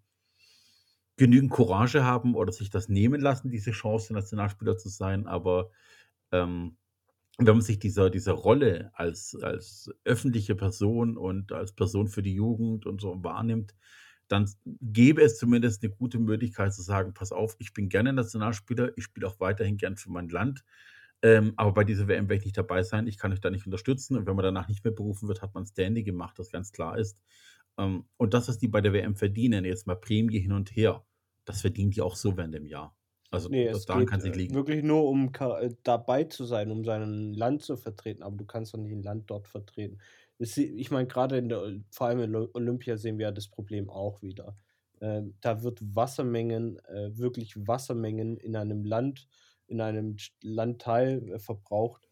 genügend 1.23 1.51
Courage 1.53 2.05
haben 2.05 2.35
oder 2.35 2.53
sich 2.53 2.71
das 2.71 2.89
nehmen 2.89 3.21
lassen, 3.21 3.51
diese 3.51 3.73
Chance, 3.73 4.13
Nationalspieler 4.15 4.77
zu 4.79 4.89
sein, 4.91 5.27
aber, 5.27 5.71
ähm, 6.33 6.77
wenn 7.39 7.55
man 7.57 7.63
sich 7.63 7.79
dieser 7.79 8.11
dieser 8.11 8.33
Rolle 8.33 8.91
als 8.95 9.37
als 9.43 9.91
öffentliche 10.05 10.55
Person 10.55 11.17
und 11.17 11.53
als 11.53 11.73
Person 11.73 12.09
für 12.09 12.23
die 12.23 12.35
Jugend 12.35 12.87
und 12.87 13.01
so 13.01 13.23
wahrnimmt, 13.25 13.75
dann 14.29 14.51
gäbe 14.67 15.23
es 15.23 15.39
zumindest 15.39 15.83
'ne 15.83 15.91
gute 15.91 16.19
Möglichkeit 16.19 16.75
zu 16.75 16.83
sagen: 16.83 17.15
„Pass 17.15 17.33
auf, 17.33 17.57
ich 17.61 17.73
bin 17.75 17.89
gerne 17.91 18.13
Nationalspieler, 18.15 18.93
ich 18.99 19.05
spiele 19.05 19.29
auch 19.29 19.41
weiterhin 19.41 19.77
gern 19.79 19.97
für 19.97 20.11
mein 20.11 20.29
Land, 20.31 20.65
Ähm, 21.23 21.55
aber 21.57 21.73
bei 21.73 21.85
dieser 21.85 22.09
WM 22.09 22.29
werde 22.29 22.41
ich 22.41 22.45
nicht 22.47 22.59
dabei 22.59 22.83
sein. 22.83 23.07
Ich 23.07 23.19
kann 23.19 23.33
euch 23.33 23.41
da 23.41 23.51
nicht 23.51 23.67
unterstützen. 23.67 24.17
Und 24.17 24.27
wenn 24.27 24.37
man 24.37 24.45
danach 24.45 24.69
nicht 24.69 24.85
mehr 24.85 24.93
berufen 24.93 25.29
wird, 25.29 25.43
hat 25.43 25.55
man 25.55 25.67
Standing 25.67 26.05
gemacht, 26.05 26.39
das 26.39 26.51
ganz 26.51 26.73
klar 26.73 26.99
ist. 26.99 27.19
Ähm, 27.79 28.07
und 28.17 28.35
das, 28.35 28.49
was 28.49 28.59
die 28.59 28.69
bei 28.69 28.81
der 28.81 28.93
WM 28.93 29.17
verdienen, 29.17 29.65
jetzt 29.65 29.87
mal 29.87 29.95
Prämie 29.97 30.39
hin 30.41 30.53
und 30.53 30.75
her, 30.77 31.05
das 31.45 31.61
verdienen 31.63 31.91
die 31.91 32.01
auch 32.03 32.17
so 32.17 32.37
während 32.37 32.55
dem 32.55 32.67
Jahr. 32.67 32.97
Also 33.31 33.49
Nee, 33.49 33.67
es 33.67 33.87
daran 33.87 34.07
kann 34.07 34.19
es 34.21 34.25
nicht 34.25 34.37
äh, 34.37 34.37
liegen. 34.37 34.55
wirklich 34.55 34.83
nur 34.85 35.05
um 35.09 35.33
äh, 35.35 35.71
dabei 35.83 36.25
zu 36.25 36.45
sein, 36.45 36.71
um 36.71 36.85
sein 36.85 37.35
Land 37.35 37.63
zu 37.63 37.77
vertreten, 37.77 38.23
aber 38.23 38.37
du 38.37 38.45
kannst 38.45 38.73
doch 38.73 38.79
nicht 38.79 38.93
ein 38.93 39.03
Land 39.03 39.31
dort 39.31 39.49
vertreten. 39.49 39.99
Ich 40.39 40.91
meine, 40.91 41.07
gerade 41.09 41.39
in 41.39 41.49
der 41.49 41.81
vor 41.91 42.07
allem 42.09 42.21
in 42.21 42.35
Olympia 42.37 42.97
sehen 42.97 43.19
wir 43.19 43.27
ja 43.27 43.33
das 43.33 43.49
Problem 43.49 43.91
auch 43.91 44.23
wieder. 44.23 44.57
Ähm, 45.01 45.37
da 45.41 45.63
wird 45.63 45.81
Wassermengen 45.95 46.79
äh, 46.87 47.17
wirklich 47.19 47.67
Wassermengen 47.67 48.37
in 48.37 48.57
einem 48.57 48.85
Land 48.85 49.29
in 49.67 49.81
einem 49.81 50.17
Landteil, 50.43 51.39
verbraucht, 51.39 52.09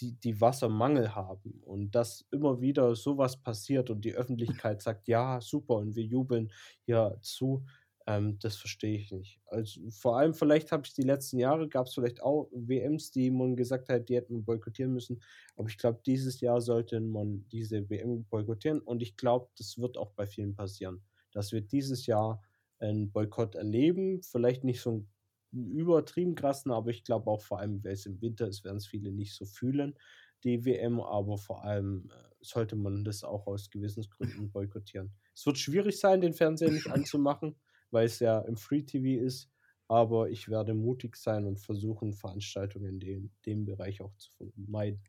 die 0.00 0.14
die 0.18 0.40
Wassermangel 0.40 1.14
haben 1.14 1.60
und 1.62 1.94
dass 1.94 2.26
immer 2.30 2.60
wieder 2.60 2.94
sowas 2.94 3.36
passiert 3.42 3.90
und 3.90 4.04
die 4.04 4.14
Öffentlichkeit 4.14 4.80
sagt: 4.82 5.08
„Ja, 5.08 5.40
super“ 5.40 5.76
und 5.76 5.94
wir 5.94 6.04
jubeln 6.04 6.52
hier 6.86 7.18
zu, 7.22 7.64
ähm, 8.10 8.38
das 8.40 8.56
verstehe 8.56 8.96
ich 8.96 9.12
nicht. 9.12 9.40
Also, 9.46 9.80
vor 9.90 10.18
allem 10.18 10.34
vielleicht 10.34 10.72
habe 10.72 10.84
ich 10.86 10.94
die 10.94 11.02
letzten 11.02 11.38
Jahre 11.38 11.68
gab 11.68 11.86
es 11.86 11.94
vielleicht 11.94 12.22
auch 12.22 12.48
WMs, 12.52 13.10
die 13.10 13.30
man 13.30 13.56
gesagt 13.56 13.88
hat, 13.88 14.08
die 14.08 14.16
hätten 14.16 14.36
wir 14.36 14.42
boykottieren 14.42 14.92
müssen. 14.92 15.22
Aber 15.56 15.68
ich 15.68 15.78
glaube, 15.78 16.00
dieses 16.06 16.40
Jahr 16.40 16.60
sollte 16.60 17.00
man 17.00 17.46
diese 17.48 17.88
WM 17.90 18.24
boykottieren 18.24 18.80
und 18.80 19.02
ich 19.02 19.16
glaube, 19.16 19.48
das 19.58 19.78
wird 19.78 19.96
auch 19.98 20.12
bei 20.12 20.26
vielen 20.26 20.54
passieren, 20.54 21.02
dass 21.32 21.52
wir 21.52 21.60
dieses 21.60 22.06
Jahr 22.06 22.42
einen 22.78 23.10
Boykott 23.12 23.54
erleben. 23.54 24.22
Vielleicht 24.22 24.64
nicht 24.64 24.80
so 24.80 24.90
'n 24.90 25.08
übertrieben 25.52 26.34
krassen, 26.34 26.70
aber 26.72 26.90
ich 26.90 27.04
glaube 27.04 27.30
auch 27.30 27.42
vor 27.42 27.58
allem, 27.58 27.82
weil's 27.84 28.06
im 28.06 28.20
Winter 28.22 28.46
ist, 28.48 28.64
werden 28.64 28.76
es 28.78 28.86
viele 28.86 29.12
nicht 29.12 29.34
so 29.34 29.44
fühlen, 29.44 29.98
die 30.44 30.64
WM, 30.64 31.00
aber 31.00 31.38
vor 31.38 31.64
allem, 31.64 32.10
äh, 32.10 32.14
sollte 32.40 32.76
man 32.76 33.04
das 33.04 33.24
auch 33.24 33.46
aus 33.46 33.70
Gewissensgründen 33.70 34.50
boykottieren. 34.50 35.12
Es 35.34 35.44
wird 35.46 35.58
schwierig 35.58 35.98
sein, 36.00 36.20
den 36.20 36.32
Fernseher 36.34 36.70
nicht 36.70 36.90
anzumachen, 36.90 37.56
weil 37.92 38.06
es 38.06 38.18
ja 38.20 38.40
im 38.40 38.56
Free 38.56 38.82
TV 38.82 39.24
ist, 39.24 39.50
aber 39.88 40.30
ich 40.30 40.48
werde 40.48 40.74
mutig 40.74 41.16
sein 41.16 41.46
und 41.46 41.58
versuchen, 41.60 42.12
Veranstaltungen 42.14 42.94
in 42.94 43.00
dem 43.00 43.30
dem 43.46 43.64
Bereich 43.66 44.00
auch 44.02 44.14
zu 44.16 44.30
vermeiden. 44.32 45.02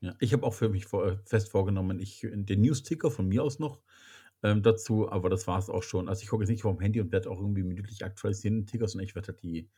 Ja, 0.00 0.14
ich 0.20 0.32
habe 0.32 0.44
auch 0.46 0.54
für 0.54 0.68
mich 0.68 0.84
vor 0.86 1.06
äh, 1.06 1.16
fest 1.24 1.50
vorgenommen, 1.50 1.98
ich 2.00 2.26
den 2.30 2.60
Newsticker 2.60 3.10
von 3.10 3.26
mir 3.28 3.42
aus 3.42 3.58
noch, 3.58 3.80
ähm, 4.42 4.62
dazu, 4.62 5.10
aber 5.10 5.30
das 5.30 5.46
war 5.46 5.58
es 5.58 5.70
auch 5.70 5.82
schon. 5.82 6.08
Also, 6.08 6.22
ich 6.22 6.28
gucke 6.28 6.42
jetzt 6.44 6.50
nicht 6.50 6.62
vorm 6.62 6.80
Handy 6.80 7.00
und 7.00 7.12
werde 7.12 7.30
auch 7.30 7.40
irgendwie 7.40 7.62
minütlich 7.62 8.04
aktualisieren 8.04 8.56
den 8.60 8.66
Ticker, 8.66 8.86
sondern 8.88 9.06
ich 9.06 9.14
werde 9.14 9.28
halt 9.28 9.42
die 9.42 9.70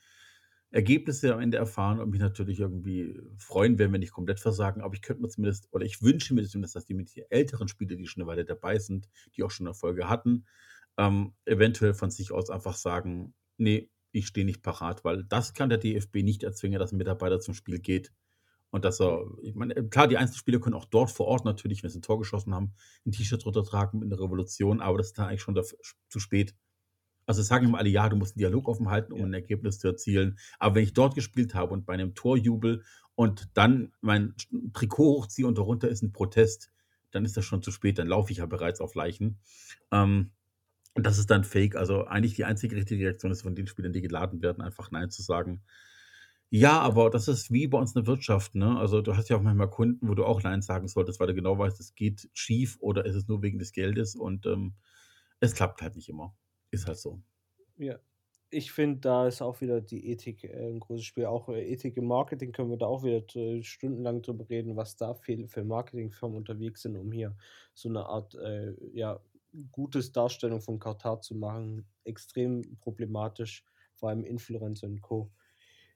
Ergebnisse 0.73 1.35
am 1.35 1.41
Ende 1.41 1.59
erfahren 1.59 2.01
und 2.01 2.11
mich 2.11 2.21
natürlich 2.21 2.61
irgendwie 2.61 3.21
freuen, 3.39 3.79
wenn 3.79 3.93
wir 3.93 3.99
nicht 4.01 4.13
komplett 4.13 4.41
versagen. 4.41 4.83
Aber 4.83 4.95
ich 4.95 5.03
könnte 5.03 5.23
mir 5.23 5.29
zumindest 5.29 5.69
oder 5.73 5.85
ich 5.87 6.03
wünsche 6.03 6.35
mir 6.35 6.45
zumindest, 6.45 6.77
dass 6.77 6.87
die 6.87 6.95
mit 6.95 7.15
die 7.17 7.25
älteren 7.31 7.69
Spieler, 7.69 7.97
die 7.97 8.07
schon 8.07 8.23
'ne 8.25 8.29
Weile 8.29 8.45
dabei 8.45 8.79
sind, 8.79 9.09
die 9.37 9.43
auch 9.45 9.51
schon 9.53 9.67
Erfolge 9.69 10.09
hatten, 10.09 10.47
ähm, 10.99 11.35
eventuell 11.47 11.95
von 11.95 12.11
sich 12.11 12.33
aus 12.33 12.51
einfach 12.51 12.75
sagen: 12.77 13.35
„Ne, 13.59 13.89
ich 14.13 14.27
stehe 14.29 14.47
nicht 14.47 14.63
parat“, 14.63 15.05
weil 15.05 15.25
das 15.25 15.55
kann 15.55 15.69
der 15.71 15.79
DFB 15.79 16.17
nicht 16.25 16.43
erzwingen, 16.45 16.79
dass 16.81 16.93
'n 16.93 16.99
Mitarbeiter 16.99 17.41
zum 17.41 17.55
Spiel 17.55 17.81
geht 17.81 18.13
und 18.71 18.85
dass 18.87 19.01
er 19.01 19.25
ich 19.43 19.55
meine, 19.57 19.75
klar, 19.91 20.09
die 20.09 20.19
Einzelspieler 20.19 20.61
können 20.61 20.77
auch 20.77 20.87
dort 20.87 21.11
vor 21.13 21.27
Ort 21.29 21.45
natürlich, 21.47 21.83
wenn 21.85 21.91
sie 21.91 21.99
'n 22.01 22.03
Tor 22.03 22.19
geschossen 22.21 22.55
haben, 22.55 22.75
'n 23.07 23.13
T-Shirt 23.13 23.45
drunter 23.45 23.65
tragen 23.65 24.01
mit 24.01 24.09
'ner 24.11 24.21
Revolution, 24.21 24.81
aber 24.83 24.99
das 24.99 25.09
ist 25.09 25.19
dann 25.19 25.29
eigentlich 25.29 25.43
schon 25.43 25.57
zu 26.11 26.21
spät. 26.21 26.55
Also, 27.27 27.43
sagen 27.43 27.67
immer 27.67 27.79
alle: 27.79 27.91
„Ja, 27.91 28.09
du 28.11 28.17
musst 28.17 28.37
'n 28.37 28.41
Dialog 28.41 28.69
offen 28.69 28.91
halten, 28.91 29.13
um 29.15 29.25
Ja. 29.25 29.27
'n 29.27 29.35
Ergebnis 29.35 29.79
zu 29.81 29.89
erzielen.“ 29.89 30.39
Aber 30.61 30.77
wenn 30.77 30.85
ich 30.85 30.95
dort 30.95 31.15
gespielt 31.17 31.55
habe 31.55 31.73
und 31.75 31.87
bei 31.87 31.97
'nem 31.97 32.15
Tor 32.17 32.37
jubel 32.39 32.85
und 33.17 33.51
dann 33.57 33.93
mein 34.03 34.35
Trikot 34.75 35.05
hochziehe 35.23 35.47
und 35.49 35.59
darunter 35.59 35.89
ist 35.91 36.03
'n 36.05 36.13
Protest, 36.13 36.73
dann 37.13 37.25
ist 37.27 37.37
das 37.39 37.45
schon 37.47 37.63
zu 37.63 37.73
spät, 37.73 37.99
dann 38.01 38.09
laufe 38.09 38.33
ich 38.33 38.39
ja 38.41 38.47
bereits 38.47 38.81
auf 38.83 38.95
Leichen. 38.97 39.41
Ähm, 39.93 40.33
und 40.97 41.07
das 41.07 41.19
ist 41.19 41.31
dann 41.31 41.45
Fake. 41.45 41.77
Also, 41.77 42.05
eigentlich 42.07 42.35
die 42.35 42.45
einzige 42.47 42.77
richtige 42.77 43.05
Reaktion 43.07 43.33
ist 43.33 43.43
von 43.43 43.55
den 43.57 43.67
Spielern, 43.69 43.93
die 43.95 44.03
geladen 44.03 44.43
werden, 44.43 44.63
einfach 44.63 44.91
„Nein“ 44.93 45.11
zu 45.11 45.23
sagen. 45.23 45.63
Ja, 46.51 46.81
aber 46.81 47.11
das 47.11 47.29
ist 47.29 47.53
wie 47.53 47.69
bei 47.69 47.79
uns 47.79 47.95
in 47.97 48.03
der 48.05 48.09
Wirtschaft, 48.09 48.55
ne? 48.57 48.79
Also, 48.79 49.03
du 49.03 49.17
hast 49.17 49.29
ja 49.31 49.37
auch 49.39 49.43
manchmal 49.43 49.71
Kunden, 49.71 50.09
wo 50.09 50.15
du 50.17 50.25
auch 50.27 50.43
„Nein“ 50.43 50.63
sagen 50.63 50.89
solltest, 50.89 51.21
weil 51.21 51.29
du 51.29 51.35
genau 51.35 51.59
weißt, 51.59 51.81
es 51.81 51.95
geht 51.97 52.31
schief 52.35 52.79
oder 52.81 53.07
ist 53.07 53.17
es 53.17 53.29
nur 53.29 53.43
wegen 53.43 53.59
des 53.61 53.73
Geldes 53.73 54.17
und, 54.17 54.47
ähm, 54.47 54.75
es 55.41 55.55
klappt 55.55 55.83
halt 55.83 55.97
nicht 55.97 56.09
immer. 56.11 56.37
Ist 56.73 56.87
halt 56.89 56.99
so. 56.99 57.23
Ja. 57.79 57.99
Ich 58.51 58.71
finde, 58.73 59.01
da 59.01 59.27
ist 59.27 59.43
auch 59.43 59.61
wieder 59.61 59.81
die 59.81 60.09
Ethik, 60.11 60.45
äh, 60.45 60.69
'n 60.71 60.79
großes 60.81 61.05
Spiel. 61.05 61.27
Auch, 61.27 61.49
äh, 61.49 61.63
Ethik 61.73 61.97
im 61.97 62.07
Marketing 62.07 62.53
können 62.53 62.71
wir 62.71 62.77
da 62.79 62.87
auch 62.87 63.03
wieder 63.03 63.23
stundenlang 63.63 64.23
drüber 64.23 64.49
reden, 64.49 64.77
was 64.77 64.97
da 64.97 65.15
viel 65.15 65.49
für 65.49 65.65
Marketingfirmen 65.65 66.37
unterwegs 66.39 66.83
sind, 66.83 66.97
um 66.97 67.11
hier 67.13 67.37
so 67.75 67.89
'ne 67.89 68.07
Art, 68.07 68.35
äh, 68.37 68.73
ja, 68.93 69.21
gutes 69.73 70.13
Darstellung 70.13 70.61
von 70.63 70.79
Katar 70.79 71.21
zu 71.21 71.35
machen. 71.37 71.87
Extrem 72.05 72.79
problematisch, 72.81 73.65
vor 73.95 74.11
allem 74.11 74.25
Influencer 74.25 74.87
und 74.89 75.01
Co. 75.03 75.33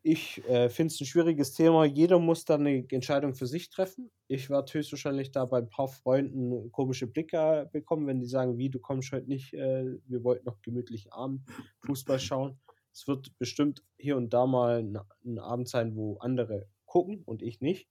Ich, 0.03 0.45
äh, 0.49 0.71
finde 0.71 0.93
es 0.95 1.01
'n 1.01 1.07
schwieriges 1.07 1.55
Thema. 1.55 1.85
Jeder 1.87 2.19
muss 2.21 2.45
da 2.47 2.59
'ne 2.59 2.87
Entscheidung 2.91 3.35
für 3.35 3.47
sich 3.47 3.71
treffen. 3.71 4.11
Ich 4.29 4.51
werde 4.51 4.73
höchstwahrscheinlich 4.75 5.33
da 5.33 5.45
bei 5.47 5.59
'n 5.61 5.69
paar 5.71 5.89
Freunden 5.89 6.73
komische 6.73 7.07
Blicke 7.09 7.69
bekommen, 7.73 8.07
wenn 8.09 8.21
die 8.21 8.27
sagen: 8.27 8.59
„Wie, 8.59 8.71
du 8.71 8.81
kommst 8.81 9.13
heute 9.13 9.29
nicht, 9.29 9.55
äh, 9.55 9.87
wir 10.07 10.25
wollten 10.25 10.47
noch 10.47 10.63
gemütlich 10.63 11.13
Abend 11.13 11.43
Fußball 11.81 12.19
schauen.“ 12.21 12.61
Es 12.95 13.09
wird 13.09 13.39
bestimmt 13.39 13.85
hier 13.99 14.17
und 14.17 14.33
da 14.35 14.47
mal 14.47 14.81
'n 14.81 14.99
'n 15.25 15.39
Abend 15.41 15.69
sein, 15.69 15.97
wo 15.97 16.19
andere 16.19 16.69
gucken 16.87 17.23
und 17.27 17.43
ich 17.43 17.61
nicht. 17.61 17.89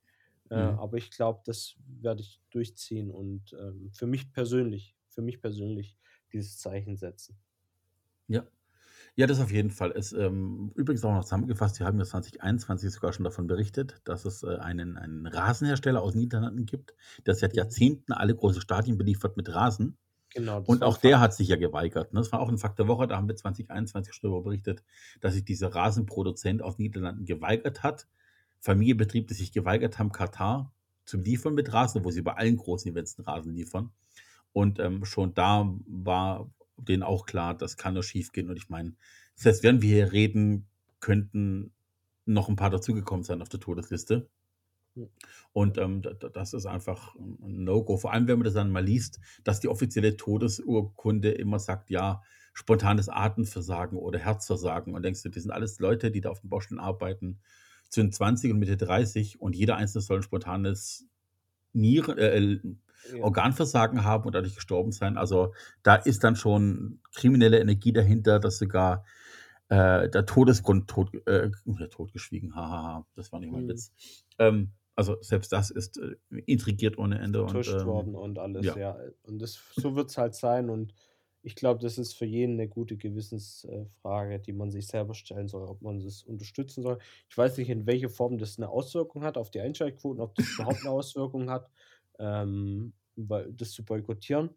Äh, 0.52 0.56
Mhm. 0.56 0.80
aber 0.80 0.98
ich 0.98 1.12
glaube, 1.12 1.42
das 1.46 1.76
werde 1.88 2.22
ich 2.22 2.42
durchziehen 2.52 3.12
und, 3.12 3.54
ähm, 3.60 3.92
für 3.94 4.08
mich 4.08 4.32
persönlich 4.34 4.96
für 5.10 5.22
mich 5.22 5.42
persönlich 5.42 5.98
dieses 6.34 6.58
Zeichen 6.60 6.98
setzen. 6.98 7.40
Ja. 8.28 8.46
Ja, 9.16 9.28
das 9.28 9.40
auf 9.42 9.52
jeden 9.52 9.72
Fall. 9.72 9.94
Es, 9.96 10.14
ähm 10.14 10.72
übrigens 10.76 11.04
auch 11.06 11.14
noch 11.14 11.24
zusammengefasst, 11.26 11.80
wir 11.80 11.88
haben 11.88 12.00
ja 12.00 12.06
2021 12.06 12.92
sogar 12.92 13.14
schon 13.14 13.26
davon 13.26 13.48
berichtet, 13.48 14.02
dass 14.06 14.26
es, 14.26 14.44
äh, 14.44 14.58
einen 14.58 14.98
einen 14.98 15.28
Rasenhersteller 15.28 16.02
aus 16.02 16.16
Niederlanden 16.16 16.66
gibt, 16.66 16.96
der 17.28 17.36
seit 17.36 17.56
Mhm. 17.56 17.58
Jahrzehnten 17.58 18.14
alle 18.14 18.36
große 18.36 18.62
Stadien 18.62 18.98
beliefert 18.98 19.38
mit 19.38 19.54
Rasen. 19.54 19.98
Genau, 20.34 20.66
Und 20.66 20.84
auch 20.84 20.98
der 20.98 21.20
hat 21.22 21.34
sich 21.36 21.50
ja 21.50 21.58
geweigert, 21.58 22.14
ne? 22.14 22.22
Das 22.22 22.32
war 22.34 22.42
auch 22.42 22.50
'n 22.50 22.58
Fakt 22.60 22.80
der 22.80 22.88
Woche, 22.90 23.08
da 23.08 23.18
haben 23.18 23.28
wir 23.30 23.36
2021 23.38 24.14
schon 24.16 24.32
darüber 24.32 24.44
berichtet, 24.46 24.84
dass 25.22 25.34
sich 25.36 25.46
dieser 25.46 25.76
Rasenproduzent 25.76 26.62
aus 26.64 26.80
Niederlanden 26.80 27.26
geweigert 27.26 27.84
hat. 27.84 28.08
Familienbetrieb, 28.62 29.28
die 29.28 29.36
sich 29.36 29.52
geweigert 29.54 30.00
haben, 30.00 30.12
Katar 30.12 30.74
zu 31.06 31.18
liefern 31.18 31.56
mit 31.56 31.74
Rasen, 31.74 32.00
obwohl 32.00 32.14
sie 32.14 32.22
bei 32.24 32.36
allen 32.36 32.58
großen 32.58 32.92
Events 32.92 33.18
Rasen 33.28 33.54
liefern. 33.56 33.92
Und, 34.56 34.80
ähm, 34.80 35.06
schon 35.06 35.34
da 35.34 35.70
war 35.88 36.52
denen 36.78 37.04
auch 37.04 37.26
klar, 37.26 37.56
das 37.58 37.78
kann 37.78 37.94
nur 37.94 38.04
schiefgehen. 38.04 38.50
Und 38.50 38.58
ich 38.58 38.70
meine, 38.70 38.96
selbst 39.36 39.64
wenn 39.64 39.82
wir 39.82 39.96
hier 39.96 40.12
reden, 40.14 40.68
könnten 41.00 41.74
noch 42.26 42.50
'n 42.50 42.56
paar 42.56 42.70
dazugekommen 42.70 43.24
sein 43.24 43.42
auf 43.42 43.50
der 43.50 43.60
Todesliste. 43.60 44.30
Und, 45.56 45.78
ähm, 45.78 46.02
das 46.34 46.54
ist 46.54 46.66
einfach 46.66 47.16
'n 47.16 47.38
'n 47.42 47.64
No-Go. 47.64 47.98
Vor 47.98 48.14
allem, 48.14 48.28
wenn 48.28 48.38
man 48.40 48.46
das 48.46 48.54
dann 48.54 48.72
mal 48.72 48.84
liest, 48.86 49.20
dass 49.44 49.60
die 49.60 49.68
offizielle 49.68 50.16
Todesurkunde 50.18 51.32
immer 51.32 51.60
sagt, 51.60 51.90
ja, 51.90 52.22
spontanes 52.54 53.10
Atemversagen 53.10 53.98
oder 53.98 54.20
Herzversagen. 54.20 54.94
Und 54.94 55.04
denkst 55.04 55.24
du, 55.24 55.30
das 55.30 55.44
sind 55.44 55.52
alles 55.52 55.80
Leute, 55.80 56.12
die 56.12 56.22
da 56.22 56.30
auf 56.30 56.42
den 56.42 56.50
Baustellen 56.50 56.80
arbeiten, 56.80 57.40
zwischen 57.90 58.12
20 58.12 58.52
und 58.52 58.60
Mitte 58.60 58.78
30 58.78 59.42
und 59.42 59.56
jeder 59.56 59.78
Einzelne 59.78 60.02
soll 60.04 60.18
'n 60.20 60.24
spontanes 60.24 61.08
Nieren 61.74 62.18
äh, 62.20 62.60
Ja. 63.04 63.30
Organversagen 63.30 64.04
haben 64.04 64.26
und 64.26 64.36
dadurch 64.36 64.56
gestorben 64.56 64.92
sein. 64.92 65.18
Also, 65.18 65.54
da 65.84 65.96
ist 65.96 66.24
dann 66.24 66.36
schon 66.36 67.02
kriminelle 67.16 67.60
Energie 67.60 67.94
dahinter, 67.94 68.40
dass 68.40 68.58
sogar, 68.60 69.06
äh, 69.70 70.10
der 70.10 70.26
Todesgrund 70.26 70.90
tot 70.90 71.14
äh, 71.28 71.52
totgeschwiegen, 71.92 72.56
ha, 72.56 72.62
ha, 72.70 72.84
ha, 72.84 73.08
das 73.16 73.32
war 73.32 73.40
nicht 73.40 73.52
mein 73.52 73.68
Mhm. 73.68 73.70
Witz. 73.70 73.92
Ähm, 74.40 74.74
also, 74.96 75.18
selbst 75.22 75.52
das 75.54 75.72
ist, 75.72 75.98
äh, 76.00 76.16
intrigiert 76.46 76.98
ohne 76.98 77.20
Ende 77.20 77.44
und, 77.44 77.68
Vertuscht 77.68 77.86
worden 77.86 78.16
ähm, 78.16 78.16
und 78.16 78.40
alles, 78.40 78.74
ja. 78.74 78.76
ja. 78.76 78.98
Und 79.24 79.40
das 79.42 79.54
so 79.54 79.96
wird's 79.96 80.18
halt 80.18 80.34
sein 80.36 80.70
und 80.70 80.94
ich 81.42 81.56
glaube, 81.56 81.80
das 81.80 81.98
ist 81.98 82.14
für 82.18 82.26
jeden 82.26 82.56
'ne 82.58 82.68
gute 82.68 82.98
Gewissens 82.98 83.64
äh, 83.66 83.86
Frage, 84.02 84.40
die 84.40 84.52
man 84.52 84.72
sich 84.72 84.88
selber 84.88 85.14
stellen 85.14 85.48
soll, 85.48 85.64
ob 85.70 85.82
man 85.82 86.00
das 86.02 86.24
unterstützen 86.24 86.82
soll. 86.84 86.98
Ich 87.30 87.38
weiß 87.38 87.58
nicht, 87.58 87.70
in 87.70 87.86
welcher 87.86 88.10
Form 88.10 88.38
das 88.40 88.58
'ne 88.58 88.68
Auswirkung 88.68 89.24
hat 89.24 89.38
auf 89.38 89.52
die 89.52 89.62
Einschaltquoten, 89.62 90.22
ob 90.22 90.34
das 90.36 90.50
überhaupt 90.50 90.84
'ne 90.84 90.90
Auswirkung 90.92 91.50
hat, 91.50 91.70
ähm, 92.20 92.94
das 93.16 93.72
zu 93.74 93.84
boykottieren. 93.86 94.52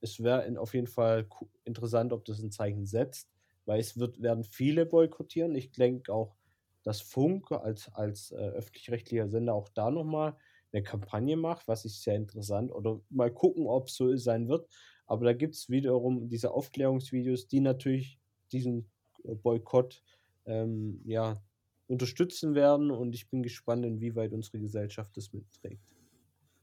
Es 0.00 0.22
wäre 0.22 0.60
auf 0.60 0.74
jeden 0.74 0.86
Fall 0.88 1.28
interessant, 1.64 2.12
ob 2.12 2.24
das 2.26 2.40
'n 2.42 2.50
Zeichen 2.52 2.86
setzt, 2.86 3.30
weil 3.66 3.80
es 3.80 3.98
wird 3.98 4.22
werden 4.22 4.44
viele 4.44 4.86
boykottieren. 4.86 5.54
Ich 5.56 5.72
denke 5.72 6.12
auch, 6.14 6.36
dass 6.84 7.00
Funk 7.02 7.52
als 7.52 7.90
als, 7.94 8.32
äh, 8.32 8.36
öffentlich-rechtlicher 8.36 9.28
Sender 9.28 9.54
auch 9.54 9.68
da 9.70 9.90
noch 9.90 10.04
mal 10.04 10.36
'ne 10.72 10.82
Kampagne 10.84 11.36
macht, 11.36 11.68
was 11.68 11.84
ich 11.86 12.00
sehr 12.00 12.16
interessant 12.16 12.72
oder 12.72 13.00
mal 13.10 13.32
gucken, 13.32 13.66
ob's 13.68 13.96
so 13.96 14.16
sein 14.16 14.48
wird. 14.48 14.68
Aber 15.06 15.24
da 15.26 15.32
gibt's 15.34 15.68
wiederum 15.70 16.28
diese 16.28 16.52
Aufklärungsvideos, 16.52 17.48
die 17.48 17.60
natürlich 17.60 18.20
diesen, 18.52 18.90
äh, 19.24 19.34
Boykott, 19.36 20.02
ähm, 20.46 21.02
ja, 21.06 21.42
unterstützen 21.88 22.54
werden 22.56 22.90
und 22.92 23.14
ich 23.14 23.30
bin 23.30 23.42
gespannt, 23.44 23.86
inwieweit 23.86 24.32
unsere 24.32 24.60
Gesellschaft 24.60 25.16
das 25.16 25.32
mitträgt. 25.32 25.95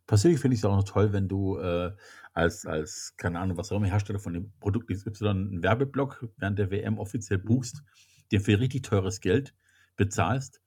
Persönlich 0.08 0.40
finde 0.42 0.56
ich 0.56 0.62
es 0.62 0.66
auch 0.66 0.76
noch 0.76 0.84
toll, 0.84 1.14
wenn 1.14 1.28
du 1.28 1.58
äh, 1.58 1.92
als, 2.34 2.66
als, 2.66 3.16
keine 3.18 3.40
Ahnung, 3.40 3.58
was 3.58 3.72
auch 3.72 3.78
immer 3.78 3.88
Hersteller 3.88 4.20
von 4.20 4.34
dem 4.34 4.52
Produkt 4.60 4.90
XY 4.90 5.30
einen 5.30 5.64
Werbeblock 5.64 6.28
während 6.38 6.60
der 6.60 6.72
WM 6.72 7.00
offiziell 7.00 7.40
Mhm. 7.44 7.48
buchst, 7.48 7.84
den 8.32 8.42
für 8.42 8.60
richtig 8.60 8.84
teures 8.84 9.22
Geld 9.22 9.56
bezahlst 9.96 10.62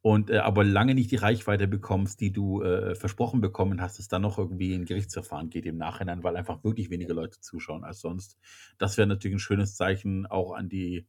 und 0.00 0.30
äh, 0.30 0.38
aber 0.38 0.64
lange 0.64 0.94
nicht 0.94 1.10
die 1.10 1.16
Reichweite 1.16 1.66
bekommst, 1.68 2.20
die 2.20 2.32
du 2.32 2.62
äh, 2.62 2.94
versprochen 2.94 3.40
bekommen 3.40 3.80
hast, 3.80 3.98
es 3.98 4.08
dann 4.08 4.22
noch 4.22 4.38
irgendwie 4.38 4.74
in 4.74 4.84
Gerichtsverfahren 4.84 5.50
geht 5.50 5.66
im 5.66 5.76
Nachhinein, 5.76 6.22
weil 6.22 6.36
einfach 6.36 6.62
wirklich 6.64 6.90
weniger 6.90 7.14
Leute 7.14 7.40
zuschauen 7.40 7.84
als 7.84 8.00
sonst. 8.00 8.38
Das 8.78 8.96
wäre 8.96 9.08
natürlich 9.08 9.36
ein 9.36 9.40
schönes 9.40 9.74
Zeichen 9.74 10.26
auch 10.26 10.52
an 10.52 10.68
die, 10.68 11.06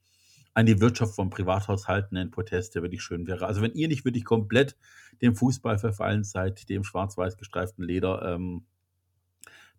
an 0.60 0.66
die 0.66 0.82
Wirtschaft 0.82 1.16
von 1.16 1.30
Privathaushalten 1.30 2.18
in 2.18 2.32
Protest, 2.32 2.76
der 2.76 2.82
wirklich 2.82 3.02
schön 3.02 3.26
wäre. 3.28 3.46
Also 3.48 3.62
wenn 3.62 3.74
ihr 3.74 3.88
nicht 3.88 4.04
wirklich 4.04 4.26
komplett 4.26 4.76
dem 5.22 5.34
Fußball 5.36 5.80
verfallen 5.80 6.24
seid, 6.26 6.68
dem 6.68 6.84
schwarz-weiß 6.84 7.38
gestreiften 7.38 7.84
Leder, 7.86 8.22
ähm, 8.34 8.66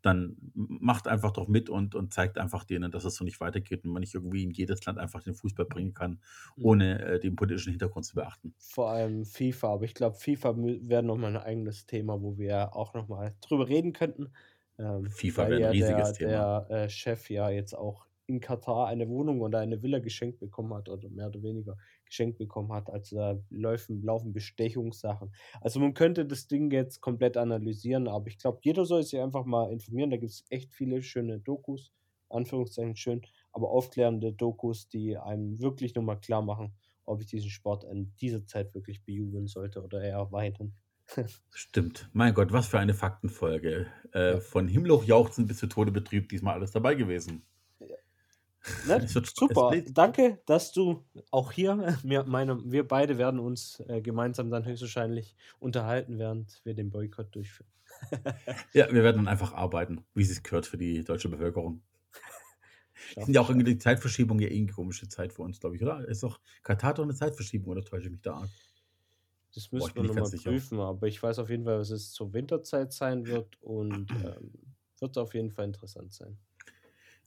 dann 0.01 0.39
macht 0.55 1.07
einfach 1.07 1.31
doch 1.33 1.47
mit 1.49 1.69
und, 1.69 1.95
und 1.95 2.15
zeigt 2.15 2.39
einfach 2.39 2.65
denen, 2.65 2.91
dass 2.91 3.05
es 3.05 3.17
so 3.17 3.25
nicht 3.25 3.39
weitergeht 3.41 3.85
und 3.85 3.93
man 3.93 4.01
nicht 4.01 4.15
irgendwie 4.15 4.43
in 4.43 4.51
jedes 4.51 4.83
Land 4.87 4.99
einfach 4.99 5.23
den 5.23 5.35
Fußball 5.35 5.67
bringen 5.67 5.93
kann, 5.93 6.23
Mhm. 6.57 6.65
ohne 6.65 7.03
äh, 7.03 7.21
den 7.21 7.37
politischen 7.37 7.71
Hintergrund 7.73 8.07
zu 8.07 8.15
beachten. 8.15 8.55
Vor 8.57 8.89
allem 8.89 9.27
FIFA, 9.27 9.75
aber 9.75 9.85
ich 9.85 9.93
glaube, 9.93 10.17
FIFA 10.17 10.55
wäre 10.57 11.03
nochmal 11.03 11.37
ein 11.37 11.43
eigenes 11.43 11.85
Thema, 11.85 12.23
wo 12.23 12.39
wir 12.39 12.75
auch 12.75 12.95
nochmal 12.95 13.35
drüber 13.43 13.69
reden 13.69 13.93
könnten. 13.93 14.33
Ähm, 14.79 15.11
FIFA 15.11 15.51
wäre 15.51 15.67
ein 15.67 15.73
riesiges 15.73 16.13
der, 16.15 16.29
Thema. 16.29 16.61
der 16.61 16.85
äh, 16.85 16.89
Chef 16.89 17.29
ja 17.29 17.51
jetzt 17.51 17.75
auch 17.77 18.07
in 18.31 18.41
Katar 18.41 18.87
eine 18.87 19.09
Wohnung 19.09 19.41
oder 19.41 19.59
eine 19.59 19.83
Villa 19.83 19.99
geschenkt 19.99 20.39
bekommen 20.39 20.73
hat 20.75 20.89
oder 20.89 21.09
mehr 21.11 21.27
oder 21.27 21.43
weniger 21.43 21.77
geschenkt 22.05 22.39
bekommen 22.39 22.73
hat. 22.73 22.89
Also 22.91 23.17
da 23.17 23.39
laufen, 23.51 24.03
laufen 24.03 24.33
Bestechungssachen. 24.33 25.33
Also 25.61 25.81
man 25.81 25.95
könnte 25.95 26.25
das 26.25 26.47
Ding 26.47 26.71
jetzt 26.71 27.01
komplett 27.01 27.37
analysieren, 27.37 28.09
aber 28.09 28.29
ich 28.29 28.39
glaube, 28.39 28.61
jeder 28.63 28.85
soll 28.85 29.03
sich 29.03 29.19
einfach 29.21 29.45
mal 29.45 29.71
informieren. 29.73 30.11
Da 30.11 30.17
gibt 30.17 30.33
es 30.33 30.45
echt 30.49 30.73
viele 30.73 31.03
schöne 31.03 31.41
Dokus, 31.41 31.93
Anführungszeichen 32.29 32.97
schön, 32.97 33.23
aber 33.53 33.71
aufklärende 33.71 34.33
Dokus, 34.33 34.89
die 34.89 35.19
einem 35.19 35.61
wirklich 35.61 35.95
nochmal 35.95 36.21
klar 36.21 36.43
machen, 36.43 36.75
ob 37.05 37.21
ich 37.21 37.27
diesen 37.27 37.51
Sport 37.51 37.85
in 37.85 38.15
dieser 38.21 38.47
Zeit 38.47 38.75
wirklich 38.75 39.05
bejubeln 39.05 39.49
sollte 39.49 39.83
oder 39.83 40.01
eher 40.03 40.17
erweitern. 40.17 40.75
Stimmt. 41.51 42.09
Mein 42.13 42.35
Gott, 42.35 42.53
was 42.53 42.69
für 42.69 42.79
eine 42.79 42.95
Faktenfolge. 42.95 43.87
Äh, 44.13 44.33
Ja. 44.33 44.41
Von 44.41 44.69
Himmelhoch 44.69 45.05
jauchzen 45.05 45.47
bis 45.47 45.59
zu 45.59 45.67
Tode 45.67 45.93
betrübt, 45.93 46.31
diesmal 46.33 46.55
alles 46.55 46.71
dabei 46.71 46.95
gewesen. 46.95 47.43
Ne? 48.87 49.07
Super, 49.35 49.73
danke, 49.93 50.41
dass 50.47 50.73
du 50.73 51.05
auch 51.31 51.53
hier, 51.53 51.97
wir, 52.03 52.25
meine, 52.25 52.59
wir 52.71 52.87
beide 52.87 53.19
werden 53.19 53.41
uns 53.41 53.83
äh, 53.89 54.01
gemeinsam 54.01 54.51
dann 54.51 54.65
höchstwahrscheinlich 54.65 55.35
unterhalten, 55.59 56.19
während 56.19 56.61
wir 56.65 56.75
den 56.75 56.91
Boykott 56.91 57.35
durchführen. 57.35 57.71
Ja, 58.73 58.91
wir 58.93 59.03
werden 59.03 59.17
dann 59.17 59.29
einfach 59.29 59.53
arbeiten, 59.53 60.05
wie 60.15 60.23
es 60.23 60.43
gehört 60.43 60.67
für 60.67 60.79
die 60.79 61.03
deutsche 61.03 61.29
Bevölkerung. 61.29 61.83
Sind 63.17 63.35
ja 63.35 63.41
auch 63.41 63.49
irgendwie 63.49 63.73
die 63.73 63.79
Zeitverschiebung 63.79 64.39
ja 64.41 64.49
irgendwie 64.49 64.73
komische 64.73 65.09
Zeit 65.09 65.33
für 65.33 65.43
uns, 65.43 65.59
glaube 65.59 65.77
ich, 65.77 65.83
oder? 65.83 66.07
Ist 66.07 66.23
doch 66.23 66.41
Katar 66.63 66.95
doch 66.95 67.03
eine 67.03 67.15
Zeitverschiebung, 67.15 67.73
oder 67.73 67.85
täusche 67.85 68.07
ich 68.07 68.13
mich 68.13 68.21
da 68.21 68.35
arg? 68.35 68.51
Das 69.55 69.73
müssen 69.73 69.95
wir 69.97 70.05
nochmal 70.05 70.31
prüfen, 70.31 70.79
aber 70.79 71.09
ich 71.09 71.21
weiß 71.21 71.41
auf 71.41 71.51
jeden 71.51 71.65
Fall, 71.65 71.79
dass 71.79 71.91
es 71.91 72.13
zur 72.13 72.33
Winterzeit 72.33 72.93
sein 72.93 73.27
wird 73.27 73.61
und 73.61 74.09
ähm, 74.25 74.53
wird 75.01 75.19
auf 75.19 75.35
jeden 75.35 75.51
Fall 75.51 75.65
interessant 75.65 76.13
sein. 76.13 76.39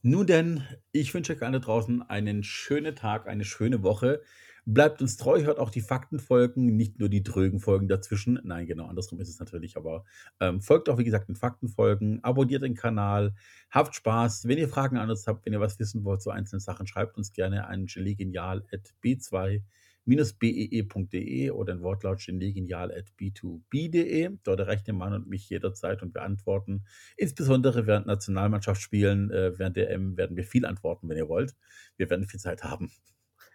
Nun 0.05 0.27
denn, 0.27 0.63
ich 0.91 1.13
wünsche 1.13 1.33
euch 1.33 1.41
alle 1.43 1.61
draußen 1.61 2.01
einen 2.03 2.43
schönen 2.43 2.93
Tag, 2.95 3.25
eine 3.27 3.45
schöne 3.45 3.83
Woche. 3.83 4.21
Bleibt 4.65 5.01
uns 5.01 5.15
treu, 5.17 5.41
hört 5.43 5.59
auch 5.59 5.69
die 5.69 5.81
Faktenfolgen, 5.81 6.75
nicht 6.75 6.99
nur 6.99 7.07
die 7.09 7.23
drögen 7.23 7.59
Folgen 7.61 7.87
dazwischen. 7.87 8.39
Nein, 8.43 8.65
genau, 8.67 8.87
andersrum 8.87 9.19
ist 9.21 9.29
es 9.29 9.39
natürlich, 9.39 9.77
aber 9.77 10.03
ähm, 10.41 10.61
folgt 10.61 10.89
auch, 10.89 10.97
wie 10.97 11.03
gesagt, 11.05 11.29
den 11.29 11.35
Faktenfolgen, 11.35 12.23
abonniert 12.23 12.63
den 12.63 12.75
Kanal, 12.75 13.33
habt 13.71 13.95
Spaß. 13.95 14.45
Wenn 14.47 14.57
ihr 14.57 14.69
Fragen 14.69 14.97
an 14.97 15.09
uns 15.09 15.25
habt, 15.27 15.45
wenn 15.45 15.53
ihr 15.53 15.59
was 15.61 15.79
wissen 15.79 16.03
wollt 16.03 16.21
zu 16.21 16.31
einzelnen 16.31 16.59
Sachen, 16.61 16.85
schreibt 16.87 17.17
uns 17.17 17.31
gerne 17.33 17.67
an 17.67 17.87
gelegenial.b2-bee.de 20.05 21.51
oder 21.51 21.73
ein 21.73 21.81
Wortlaut 21.81 22.25
gelegenial.b2b.de. 22.25 24.37
Dort 24.43 24.59
erreicht 24.59 24.87
ihr 24.87 24.93
Mann 24.93 25.13
und 25.13 25.27
mich 25.27 25.49
jederzeit 25.49 26.01
und 26.01 26.13
beantworten. 26.13 26.85
Insbesondere 27.17 27.85
während 27.87 28.05
Nationalmannschaftsspielen, 28.07 29.31
äh, 29.31 29.57
während 29.57 29.77
der 29.77 29.89
M 29.91 30.17
werden 30.17 30.35
wir 30.37 30.43
viel 30.43 30.65
antworten, 30.65 31.07
wenn 31.09 31.17
ihr 31.17 31.29
wollt. 31.29 31.55
Wir 31.97 32.09
werden 32.09 32.25
viel 32.25 32.39
Zeit 32.39 32.63
haben. 32.63 32.91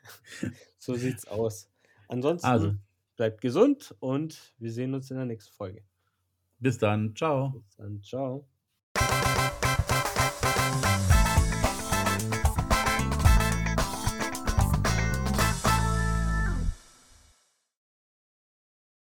So 0.78 0.94
sieht's 0.94 1.26
aus. 1.26 1.68
Ansonsten 2.06 2.46
Also. 2.46 2.74
bleibt 3.16 3.42
gesund 3.42 3.94
und 3.98 4.54
wir 4.58 4.72
sehen 4.72 4.94
uns 4.94 5.10
in 5.10 5.18
der 5.18 5.26
nächsten 5.26 5.52
Folge. 5.52 5.82
Bis 6.60 6.78
dann. 6.78 7.14
Ciao. 7.14 7.50
Bis 7.50 7.76
dann, 7.76 8.02
ciao. 8.02 8.48